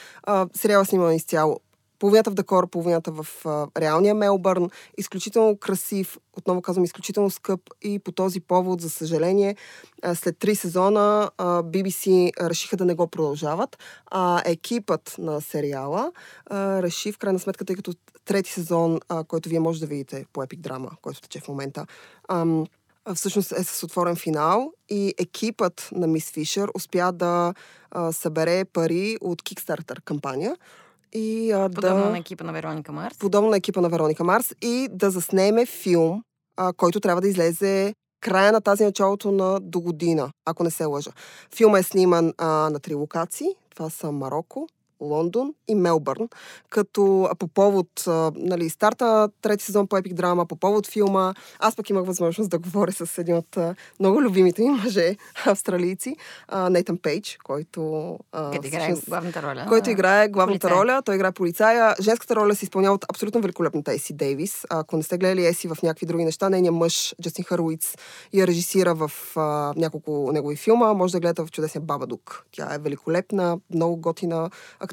[0.54, 1.60] Сериала снима изцяло
[2.02, 4.70] половината в декор, половината в а, реалния Мелбърн.
[4.98, 9.56] Изключително красив, отново казвам, изключително скъп и по този повод, за съжаление,
[10.02, 13.78] а, след три сезона а, BBC решиха да не го продължават.
[14.10, 16.12] А екипът на сериала
[16.46, 17.92] а, реши в крайна сметка, тъй като
[18.24, 21.86] трети сезон, а, който вие може да видите по Epic Drama, който тече в момента,
[22.28, 22.66] ам,
[23.14, 27.54] всъщност е с отворен финал и екипът на Мис Фишер успя да
[27.90, 30.56] а, събере пари от Kickstarter кампания,
[31.12, 33.18] и, а, подобно да, на екипа на Вероника Марс.
[33.18, 36.22] Подобно на екипа на Вероника Марс и да заснеме филм,
[36.56, 40.84] а, който трябва да излезе края на тази началото на до година, ако не се
[40.84, 41.10] лъжа.
[41.54, 43.48] Филмът е сниман а, на три локации.
[43.74, 44.68] Това са Марокко,
[45.02, 46.28] Лондон и Мелбърн,
[46.68, 47.88] като по повод
[48.34, 52.58] нали, старта трети сезон по Епик Драма, по повод филма, аз пък имах възможност да
[52.58, 53.58] говоря с един от
[54.00, 56.16] много любимите ми мъже, австралийци,
[56.70, 58.18] Нейтан Пейдж, който...
[58.52, 59.64] Къде играе главната роля.
[59.68, 60.78] Който играе главната полицай.
[60.78, 61.94] роля, той играе полицая.
[62.00, 64.66] Женската роля се изпълнява от абсолютно великолепната Еси Дейвис.
[64.70, 67.94] Ако не сте гледали Еси в някакви други неща, нейният мъж, Джастин Харуиц,
[68.32, 70.92] я режисира в а, няколко негови филма.
[70.92, 72.46] Може да гледате в чудесния Бабадук.
[72.52, 74.91] Тя е великолепна, много готина актриса,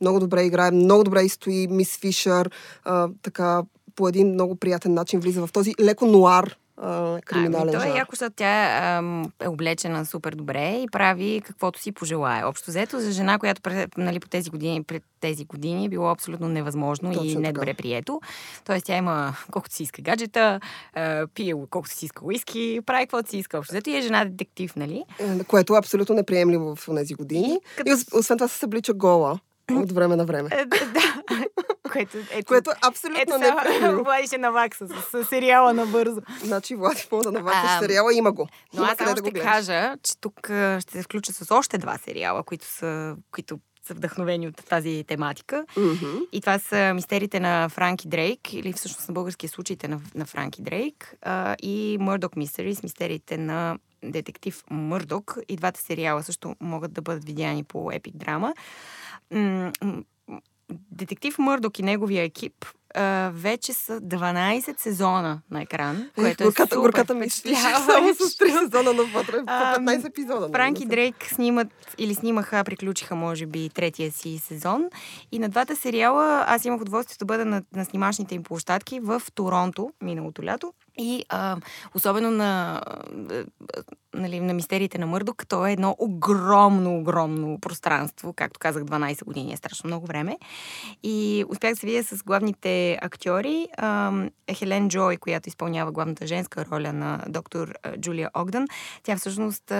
[0.00, 2.50] много добре играе, много добре изстои Мис Фишер,
[2.84, 3.62] а, така
[3.96, 6.56] по един много приятен начин влиза в този леко нуар
[7.24, 8.98] криминален ами, той е яко, защото тя
[9.42, 12.44] е облечена супер добре и прави каквото си пожелае.
[12.44, 16.48] Общо взето за жена, която нали, по тези години, пред тези години е било абсолютно
[16.48, 18.20] невъзможно Точно и недобре прието.
[18.64, 20.60] Тоест тя има колкото си иска гаджета,
[21.34, 23.58] пие колкото си иска уиски, прави каквото си иска.
[23.58, 25.04] Общо взето и е жена детектив, нали?
[25.18, 27.54] Е, което е абсолютно неприемливо в тези години.
[27.54, 27.90] И, като...
[27.90, 29.38] и освен това се съблича гола
[29.72, 30.48] от време на време.
[30.52, 31.22] Е, да.
[31.94, 33.50] Което, ето, което е абсолютно не
[34.04, 36.20] Влади ще навакса с, с сериала набързо.
[36.42, 38.48] Значи Влади мога да навакса с сериала, има го.
[38.74, 40.40] Но аз само да ще кажа, че тук
[40.80, 45.64] ще се включа с още два сериала, които са, които са вдъхновени от тази тематика.
[45.76, 46.28] Mm-hmm.
[46.32, 50.62] И това са мистериите на Франки Дрейк, или всъщност на българския случаите на, на Франки
[50.62, 55.36] Дрейк, а, и Murdoch Mysteries, мистериите на детектив Мърдок.
[55.48, 58.54] И двата сериала също могат да бъдат видяни по Epic Драма.
[60.90, 66.74] Детектив Мърдок и неговия екип а, вече са 12 сезона на екран, което е горката,
[66.74, 70.40] супер горката ми само с 3 сезона навътре, по 15 епизода.
[70.40, 70.52] Нали?
[70.52, 74.84] Франки Дрейк снимат или снимаха, приключиха може би третия си сезон.
[75.32, 79.22] И на двата сериала аз имах удоволствието да бъда на, на снимачните им площадки в
[79.34, 80.72] Торонто миналото лято.
[80.98, 81.56] И а,
[81.94, 83.44] особено на, а,
[84.14, 88.32] нали, на мистериите на Мърдок, то е едно огромно, огромно пространство.
[88.32, 90.38] Както казах, 12 години е страшно много време.
[91.02, 93.68] И успях да се видя с главните актьори.
[94.52, 98.66] Хелен Джой, която изпълнява главната женска роля на доктор Джулия Огдън.
[99.02, 99.70] Тя всъщност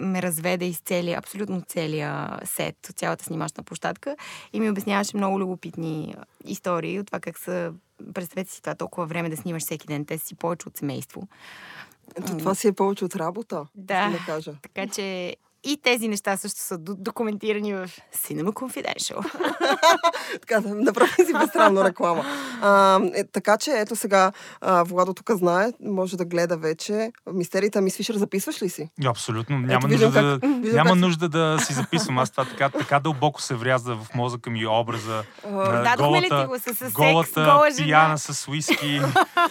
[0.00, 4.16] ме разведе из целия, абсолютно целия сет, цялата снимачна площадка
[4.52, 7.72] и ми обясняваше много любопитни истории от това как са
[8.14, 10.04] представете си това толкова време да снимаш всеки ден.
[10.04, 11.22] Те си повече от семейство.
[12.16, 13.66] Ето, това си е повече от работа.
[13.74, 14.10] Да.
[14.10, 14.52] да кажа.
[14.62, 19.32] Така че и тези неща също са документирани в Cinema Confidential.
[20.40, 22.24] така, да направи си безстранно реклама.
[22.62, 27.12] А, е, така че, ето сега, а, Владо тук знае, може да гледа вече.
[27.32, 28.88] Мистерията ми свишер, записваш ли си?
[29.06, 29.58] Абсолютно.
[29.58, 30.98] Няма, ето, нужда, как, да, няма как...
[30.98, 32.18] нужда да си записвам.
[32.18, 36.74] Аз това така, така дълбоко се вряза в мозъка ми образа на голата, го с,
[36.74, 37.86] с голата секс, гола жена.
[37.86, 39.00] пияна с уиски.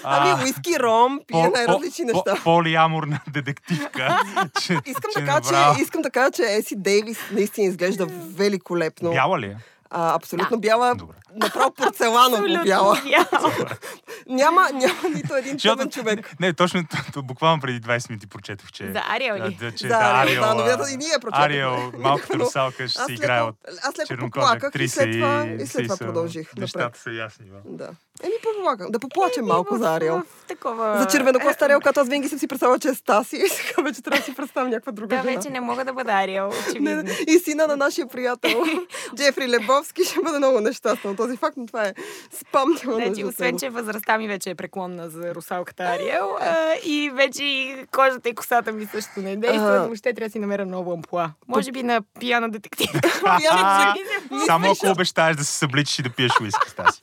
[0.04, 2.36] ами, уиски, ром, пие най-различни неща.
[2.44, 4.20] Полиаморна детективка.
[4.62, 9.12] че, искам, че така, че, искам да кажа, че Еси Дейвис наистина изглежда великолепно.
[9.12, 9.58] Бяла ли е?
[9.90, 10.62] А, абсолютно да.
[10.62, 10.96] бяла.
[10.96, 11.16] Добре.
[11.36, 13.02] Направо порцеланово бяла.
[14.28, 16.36] няма, няма нито един тъмен човек.
[16.40, 16.84] Не, точно
[17.18, 18.92] буквално преди 20 минути прочетох, че...
[18.92, 19.58] За Ариел ли?
[19.60, 21.46] Да, че, да, Ариел, да, но и ние прочетохме.
[21.46, 25.84] Ариел, малката русалка ще се играе от Аз леко поплаках и след това, и след
[25.84, 26.56] това продължих.
[26.58, 27.46] Нещата са ясни.
[27.66, 27.90] Да.
[28.22, 28.92] Еми, поплакам.
[28.92, 30.24] Да поплачем малко за Ариел.
[30.48, 30.98] Такова...
[30.98, 33.36] За червенокоста Ариел, като аз винаги съм си представила, че е Стаси.
[33.46, 36.12] И сега вече трябва да си представя някаква друга Да, вече не мога да бъда
[36.12, 37.04] Ариел, очевидно.
[37.28, 38.64] И сина на нашия приятел
[39.16, 41.94] Джефри Лебовски ще бъде много нещастен от този факт, но това е
[42.32, 47.12] спомнила Значи, на освен, че възрастта ми вече е преклонна за русалката Ариел а, и
[47.14, 50.66] вече и кожата и косата ми също не действат, но ще трябва да си намеря
[50.66, 51.32] ново ампула.
[51.48, 52.90] Може би на пияна детектив.
[54.46, 57.00] Само ако обещаеш да се събличиш и да пиеш уиски с тази.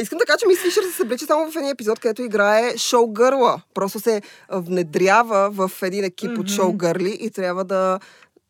[0.00, 3.06] Искам да кажа, че мисля, че се съблича само в един епизод, където играе шоу
[3.06, 3.60] гърла.
[3.74, 7.98] Просто се внедрява в един екип от шоу гърли и трябва да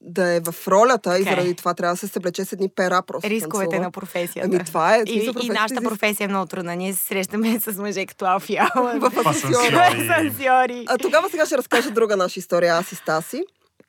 [0.02, 1.20] да е в ролята okay.
[1.20, 3.30] и заради това трябва да се съблече с едни пера просто.
[3.30, 3.84] Рисковете танцува.
[3.84, 4.50] на професията.
[4.52, 5.02] Ами това е.
[5.06, 6.76] И, и нашата професия е много трудна.
[6.76, 8.70] Ние се срещаме с мъже като Алфиала.
[9.00, 10.84] в асансьори.
[10.88, 13.44] А тогава сега ще разкажа друга наша история, аз и Стаси.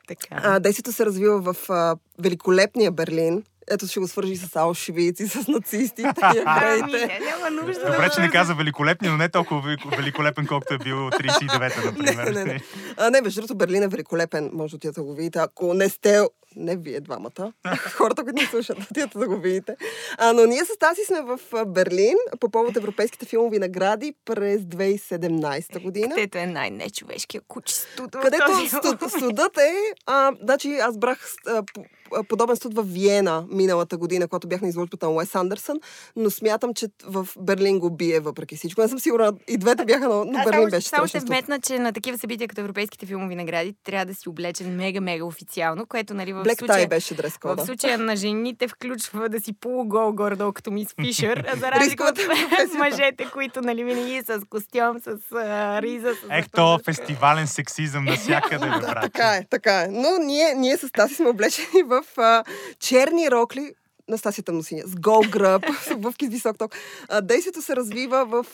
[0.08, 0.42] Така.
[0.44, 5.28] А, действието се развива в а, великолепния Берлин, ето ще го свържи с Аушвиц и
[5.28, 7.20] с нацистите и евреите.
[7.26, 11.86] Няма нужда Добре, че не каза великолепни, но не толкова великолепен, колкото е бил 39-та,
[11.86, 12.26] например.
[12.26, 12.62] Не, не, не.
[12.98, 14.50] А, не, между другото, Берлин е великолепен.
[14.54, 15.40] Може да го видите.
[15.40, 16.22] Ако не сте
[16.56, 19.76] не вие двамата, хората, които ни слушат, отидете да го видите.
[20.18, 25.84] А, но ние с тази сме в Берлин по повод европейските филмови награди през 2017
[25.84, 26.16] година.
[26.16, 28.12] Където е най-нечовешкия куч студ.
[28.22, 29.74] Където студ, студът е...
[30.06, 31.64] А, значи аз брах а,
[32.30, 35.80] подобен студ в Виена миналата година, когато бях на изложбата на Уес Андерсън,
[36.16, 38.82] но смятам, че в Берлин го бие въпреки всичко.
[38.82, 41.94] Не съм сигурна, и двете бяха, но, но Берлин беше Само ще вметна, че на
[41.94, 46.44] такива събития като европейските филмови награди трябва да си облечен мега-мега официално, което нали, в
[46.44, 50.88] Black случая, беше дрес В случая на жените включва да си полугол горе като мис
[51.02, 52.20] Фишер, а за разлика от
[52.78, 56.14] мъжете, които нали, винаги с костюм, с а, риза.
[56.16, 59.02] С Ех, то фестивален сексизъм навсякъде, брат.
[59.02, 59.88] така е, така е.
[59.92, 62.44] Но ние, ние с тази сме облечени в а,
[62.80, 63.76] черни рокли,
[64.08, 66.76] Настасия Тъмносиня, с гол гръб, с обувки с висок ток.
[67.24, 68.46] Действието се развива в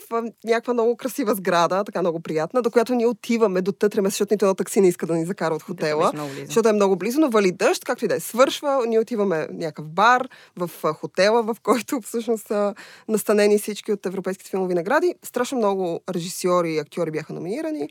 [0.45, 4.55] някаква много красива сграда, така много приятна, до която ние отиваме, дотътреме, защото нито едно
[4.55, 7.51] такси не иска да ни закара от хотела, да, защото е много близо, но вали
[7.51, 12.47] дъжд, както и да е свършва, ние отиваме някакъв бар в хотела, в който всъщност
[12.47, 12.73] са
[13.07, 15.15] настанени всички от европейските филмови награди.
[15.23, 17.89] Страшно много режисьори и актьори бяха номинирани,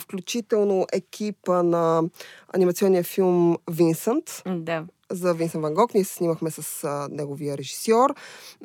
[0.00, 2.02] включително екипа на
[2.54, 4.42] анимационния филм Винсент.
[4.46, 5.94] Да за Винсент Ван Гог.
[5.94, 8.14] Ние се снимахме с а, неговия режисьор.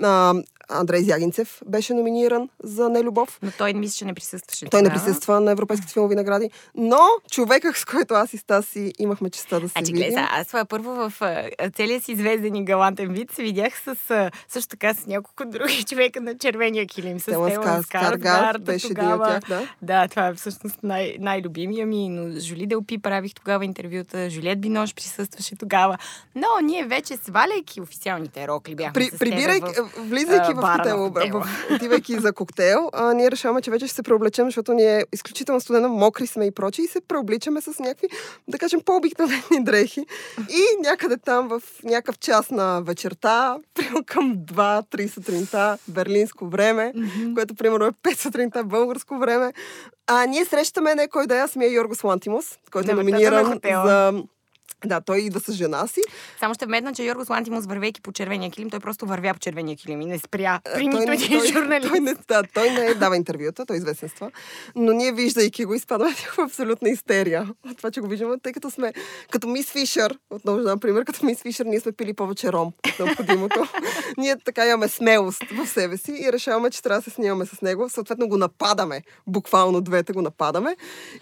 [0.01, 0.33] А,
[0.69, 3.39] Андрей Зягинцев беше номиниран за Нелюбов.
[3.41, 4.65] Но той мисля, че не присъстваше.
[4.65, 6.49] Той не присъства на европейските филмови награди.
[6.75, 6.99] Но
[7.31, 10.07] човекът, с който аз и Стаси имахме честа да се а, че, видим.
[10.07, 11.13] Гледа, аз това първо в
[11.75, 16.21] целия си звезден и галантен вид се видях с, също така с няколко други човека
[16.21, 17.19] на червения килим.
[17.19, 18.63] С Телан Скар, Скаргард.
[18.63, 19.67] Беше тогава, един от тях, да.
[19.81, 22.09] Да, това е всъщност най- най-любимия ми.
[22.09, 24.29] Но Жули Делпи правих тогава интервюта.
[24.29, 25.97] Жулиет Бинош присъстваше тогава.
[26.35, 31.09] Но ние вече сваляйки официалните рокли бяхме При, с прибирайки, в, влизайки а, в хотел,
[31.09, 35.03] в, отивайки за коктейл, а, ние решаваме, че вече ще се преоблечем, защото ние е
[35.13, 38.07] изключително студено, мокри сме и прочи, и се преобличаме с някакви,
[38.47, 40.05] да кажем, по-обикновени дрехи.
[40.49, 47.33] И някъде там в някакъв час на вечерта, примерно към 2-3 сутринта, берлинско време, mm-hmm.
[47.33, 49.53] което примерно е 5 сутринта българско време,
[50.07, 54.23] а ние срещаме не кой да е, самия Йоргос Лантимус, който е номиниран за
[54.85, 56.01] да, той идва с жена си.
[56.39, 59.77] Само ще вметна, че Йоргос Лантимус, вървейки по червения килим, той просто вървя по червения
[59.77, 61.91] килим и не спря при нито един журналист.
[61.91, 64.29] Той не, да, той не дава интервюта, той е известен с това.
[64.75, 68.71] Но ние, виждайки го, изпадаме в абсолютна истерия от това, че го виждаме, тъй като
[68.71, 68.93] сме
[69.31, 72.99] като мис Фишер, отново дам пример, като мис Фишер, ние сме пили повече ром от
[72.99, 73.67] необходимото.
[74.17, 77.61] ние така имаме смелост в себе си и решаваме, че трябва да се снимаме с
[77.61, 77.89] него.
[77.89, 80.75] Съответно го нападаме, буквално двете го нападаме.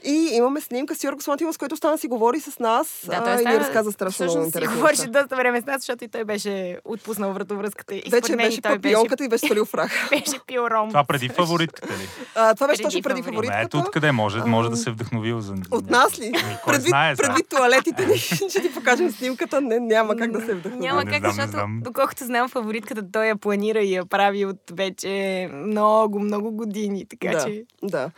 [0.04, 3.06] И имаме снимка с Йоргос Лантимус, който стана си говори с нас.
[3.06, 4.72] Да, той ни разказа страшно много интересно.
[4.72, 7.96] Си говореше доста време с нас, защото и той беше отпуснал вратовръзката.
[7.96, 10.10] И вече беше по пионката и беше свалил фрах.
[10.10, 10.90] беше пил ром.
[10.90, 12.08] Това преди фаворитката ли?
[12.36, 13.62] А, това беше точно преди фаворитката.
[13.66, 15.54] Ето откъде може, може да се вдъхновил за...
[15.72, 16.32] От нас ли?
[16.44, 16.74] Ами, кой
[17.18, 18.18] предвид, туалетите ни,
[18.50, 20.86] ще ти покажем снимката, не, няма как да се вдъхнови.
[20.86, 26.20] Няма как, защото доколкото знам фаворитката, той я планира и я прави от вече много,
[26.20, 27.06] много години.
[27.10, 27.64] Така да, че...
[27.84, 28.12] Да.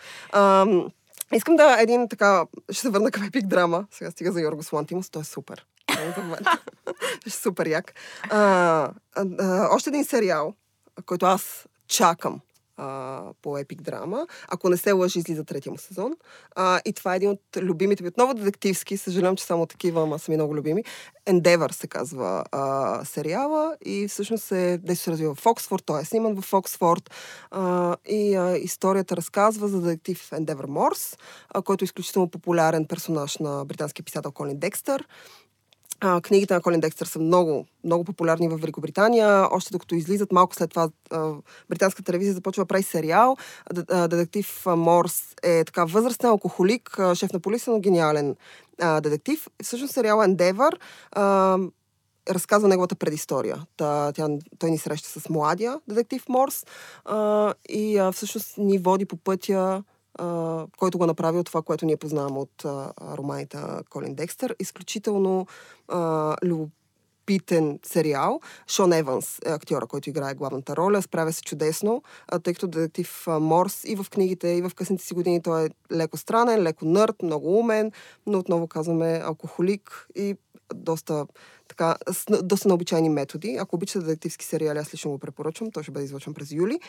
[1.32, 3.86] Ам, Искам да един така, ще се върна към епик драма.
[3.92, 5.66] Сега стига за Йоргос Лантимус, той е супер.
[7.26, 7.94] Е супер як.
[8.30, 8.40] А,
[9.16, 10.54] а, а, още един сериал,
[11.06, 12.40] който аз чакам
[12.82, 14.28] а, по епик драма.
[14.48, 16.14] Ако не се лъжи, излиза третия му сезон.
[16.56, 20.20] А, и това е един от любимите ми, отново детективски, съжалявам, че само такива, ама
[20.20, 20.84] са ми много любими.
[21.26, 26.06] Endeavor се казва а, сериала и всъщност се, действо се развива в Оксфорд, той е
[26.06, 27.10] сниман в Оксфорд
[27.52, 31.18] а, и а, историята разказва за детектив Endeavor Морс,
[31.66, 35.08] който е изключително популярен персонаж на британския писател Колин Декстър.
[36.04, 39.48] А, книгите на Колин Декстър са много, много популярни в Великобритания.
[39.52, 41.34] Още докато излизат, малко след това а,
[41.70, 43.38] британска телевизия започва прави сериал.
[43.90, 48.36] Детектив Морс е така възрастен алкохолик, шеф на полиция, но гениален
[48.82, 49.48] а, детектив.
[49.64, 50.72] Всъщност сериал Endeavor
[51.12, 51.58] а,
[52.30, 53.66] разказва неговата предистория.
[53.78, 54.28] Та, тя,
[54.60, 56.66] той ни среща с младия детектив Морс
[57.06, 59.84] а, и а, всъщност ни води по пътя
[60.78, 63.58] Който го направи от това, което ние познаваме от uh, романите
[63.90, 64.56] Колин Декстър.
[64.60, 65.48] Изключително
[65.88, 68.40] uh, любопитен сериал.
[68.68, 71.02] Шон Еванс е актьора, който играе главната роля.
[71.02, 72.04] Справя се чудесно,
[72.44, 76.18] тъй като детектив Морс и в книгите, и в късните си години той е леко
[76.18, 77.92] странен, леко нърд, много умен,
[78.28, 80.36] но отново казваме алкохолик и
[80.74, 81.26] доста
[81.68, 83.58] така, с, доста необичайни методи.
[83.60, 85.72] Ако обичате детективски сериали, аз лично го препоръчвам.
[85.72, 86.80] Той ще бъде излъчен през юли.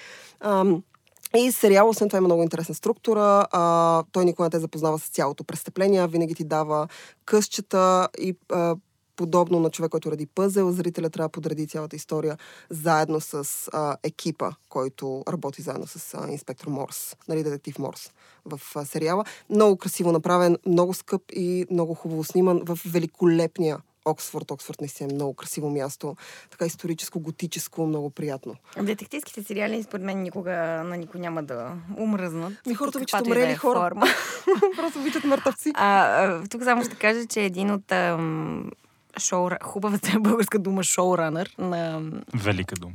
[0.44, 0.82] Um,
[1.38, 3.46] и сериал, освен това, има много интересна структура.
[3.50, 6.88] А, той никога не те запознава с цялото престъпление, винаги ти дава
[7.24, 8.76] късчета и а,
[9.16, 12.38] подобно на човек, който ради пъзел, зрителя трябва да подреди цялата история
[12.70, 18.10] заедно с а, екипа, който работи заедно с а, инспектор Морс, нали, детектив Морс
[18.44, 19.24] в а, сериала.
[19.50, 24.50] Много красиво направен, много скъп и много хубаво сниман в великолепния Оксфорд.
[24.50, 26.16] Оксфорд наистина е много красиво място.
[26.50, 28.54] Така историческо, готическо, много приятно.
[28.82, 30.52] Детективските сериали, според мен, никога
[30.84, 32.52] на никой няма да умръзнат.
[32.66, 33.94] Ми хората обичат умрели е хора.
[34.76, 35.72] Просто обичат мъртъвци.
[35.74, 38.70] А, тук само ще кажа, че един от ам,
[39.18, 42.00] шоу, хубавата българска дума шоуранър на...
[42.34, 42.92] Велика дума.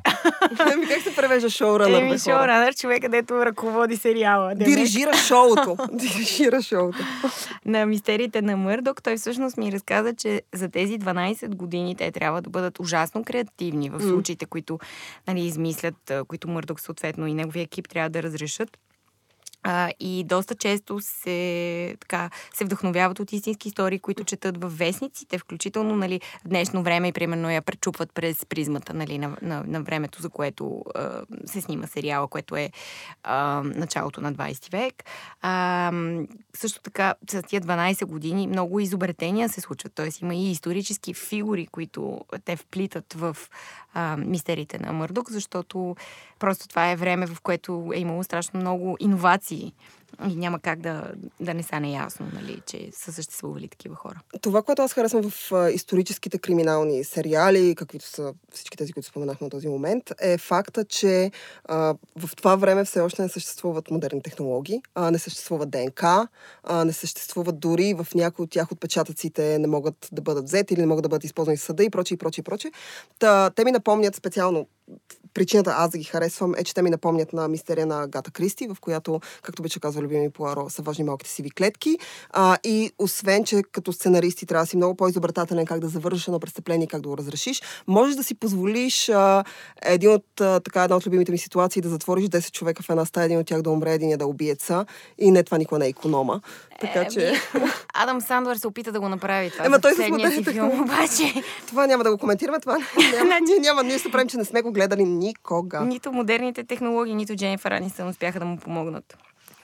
[0.73, 2.01] Еми как се превежда шоуранър?
[2.01, 4.55] Еми шоуранър, човек, където ръководи сериала.
[4.55, 5.77] Дирижира шоуто.
[5.91, 6.97] Дирижира шоуто.
[7.65, 12.41] на мистериите на Мърдок, той всъщност ми разказа, че за тези 12 години те трябва
[12.41, 14.79] да бъдат ужасно креативни в случаите, които
[15.27, 18.77] нали, измислят, които Мърдок съответно и неговия екип трябва да разрешат.
[19.63, 25.37] А, и доста често се, така, се вдъхновяват от истински истории, които четат във вестниците,
[25.37, 29.81] включително нали, в днешно време и примерно я пречупват през призмата нали, на, на, на
[29.81, 32.69] времето, за което а, се снима сериала, което е
[33.23, 35.03] а, началото на 20 век.
[35.41, 35.91] А,
[36.55, 40.09] също така, за тия 12 години много изобретения се случват, т.е.
[40.21, 43.37] има и исторически фигури, които те вплитат в
[43.97, 45.95] а, мистериите на Мърдок, защото
[46.39, 49.73] просто това е време, в което е имало страшно много иновации
[50.29, 54.19] и няма как да, да не стане ясно, нали, че са съществували такива хора.
[54.41, 59.51] Това, което аз харесвам в историческите криминални сериали, каквито са всички тези, които споменахме на
[59.51, 61.31] този момент, е факта, че
[61.65, 66.27] а, в това време все още не съществуват модерни технологии, а, не съществува ДНК,
[66.63, 70.81] а, не съществуват дори в някои от тях отпечатъците не могат да бъдат взети или
[70.81, 72.71] не могат да бъдат използвани в съда и прочее, и прочее, и прочее.
[73.19, 74.67] Та, те ми напомнят специално
[75.37, 78.67] причината аз да ги харесвам е, че те ми напомнят на мистерия на Гата Кристи,
[78.67, 81.97] в която, както вече казва любими Пуаро, са важни малките сиви клетки.
[82.29, 86.39] А, и освен, че като сценаристи трябва да си много по-изобретателен как да завършиш едно
[86.39, 89.43] престъпление и как да го разрешиш, можеш да си позволиш а,
[89.81, 93.05] един от, а, така, една от любимите ми ситуации да затвориш 10 човека в една
[93.05, 94.85] стая, един от тях да умре, един да убиеца.
[95.17, 96.41] И не, това никога не е иконома.
[96.81, 97.33] Така е, че...
[97.93, 99.65] Адам Сандър се опита да го направи това.
[99.65, 101.43] Ема той с модерните филм, обаче.
[101.67, 102.87] Това няма да го коментираме, това няма,
[103.25, 105.81] значи- ние, няма, ние се правим, че не сме го гледали никога.
[105.81, 109.17] Нито модерните технологии, нито Дженнифър Анистън успяха да му помогнат.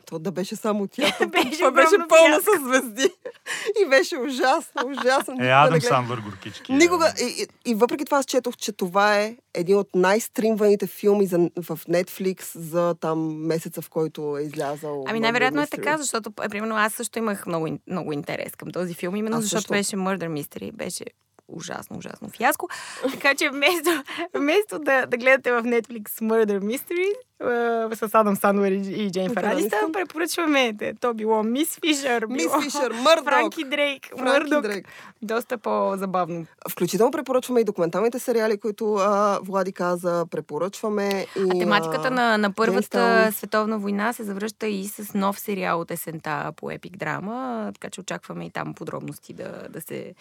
[0.06, 1.28] То да беше само тя.
[1.28, 3.10] беше това беше пълна с звезди.
[3.84, 5.38] И беше ужасно, ужасно.
[5.42, 6.74] Е, Адам Сандър горкички.
[6.74, 7.14] Никога.
[7.22, 11.38] И, и, и, въпреки това аз четох, че това е един от най-стримваните филми за,
[11.40, 15.04] в Netflix за там месеца, в който е излязал.
[15.08, 18.94] Ами най-вероятно е така, защото, е, примерно, аз също имах много, много интерес към този
[18.94, 19.74] филм, именно аз защото също.
[19.74, 20.72] беше Murder Mystery.
[20.72, 21.06] Беше
[21.48, 22.70] ужасно, ужасно фиаско.
[23.12, 23.90] Така че вместо,
[24.34, 29.44] вместо да, да гледате в Netflix Murder Mystery uh, с Адам Сандуер и, и Джейнфър
[29.44, 30.94] Анистън, препоръчваме те.
[30.94, 34.62] То било Мис Фишер, Мис Фишер, Мърдок, Франки Дрейк, Франки Мърдок.
[34.62, 34.88] Дрейк.
[35.22, 36.46] Доста по-забавно.
[36.70, 41.26] Включително препоръчваме и документалните сериали, които а, Влади каза, препоръчваме.
[41.36, 43.32] И, а тематиката на, на Първата Генстън...
[43.32, 48.02] световна война се завръща и с нов сериал от есента по Епик Драма, така че
[48.02, 50.14] очакваме и там подробности да, да се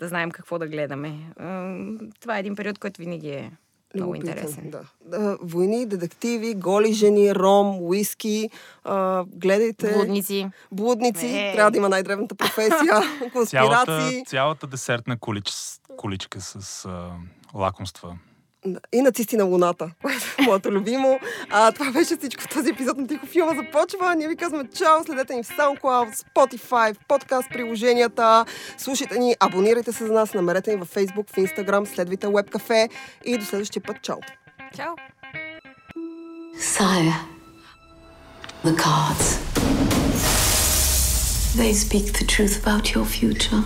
[0.00, 1.32] да знаем какво да гледаме.
[2.20, 3.52] Това е един период, който винаги е
[3.94, 4.72] много интересен.
[5.04, 5.38] Да.
[5.42, 8.50] Войни, детективи, голи жени, ром, уиски.
[8.84, 9.92] А, гледайте.
[9.92, 10.50] Блудници.
[10.72, 11.26] Блудници.
[11.26, 11.52] Е.
[11.54, 13.02] Трябва да има най-древната професия.
[13.32, 13.86] Конспирации.
[13.86, 15.50] Цялата, цялата десертна колич,
[15.96, 17.10] количка с а,
[17.54, 18.18] лакомства
[18.92, 19.90] и нацисти на Луната,
[20.40, 21.20] моето любимо.
[21.50, 24.14] А, това беше всичко в този епизод на Тихо филма започва.
[24.14, 28.44] Ние ви казваме чао, следете ни в SoundCloud, Spotify, в подкаст приложенията.
[28.78, 32.88] Слушайте ни, абонирайте се за нас, намерете ни във Facebook, в Instagram, следвайте WebCafe
[33.24, 33.96] и до следващия път.
[34.02, 34.16] Чао!
[34.76, 34.94] Чао!
[36.76, 37.16] Sire,
[38.66, 39.28] the cards.
[41.56, 43.62] They speak the truth about your future.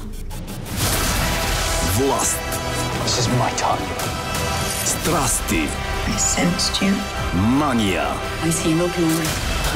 [1.97, 2.39] Власт.
[3.05, 4.24] This is my time.
[4.85, 5.69] Страсти.
[6.07, 6.93] I sensed you.
[7.61, 8.07] Мания.
[8.45, 9.29] I see no glory.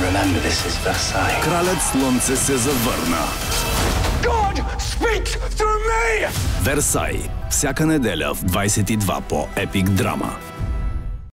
[0.07, 1.45] Remember, this is Versailles.
[1.45, 3.23] Кралят Слънце се завърна.
[4.23, 6.29] God speaks through me!
[6.63, 7.21] Версай.
[7.51, 10.48] Всяка неделя в 22 по Епик Драма.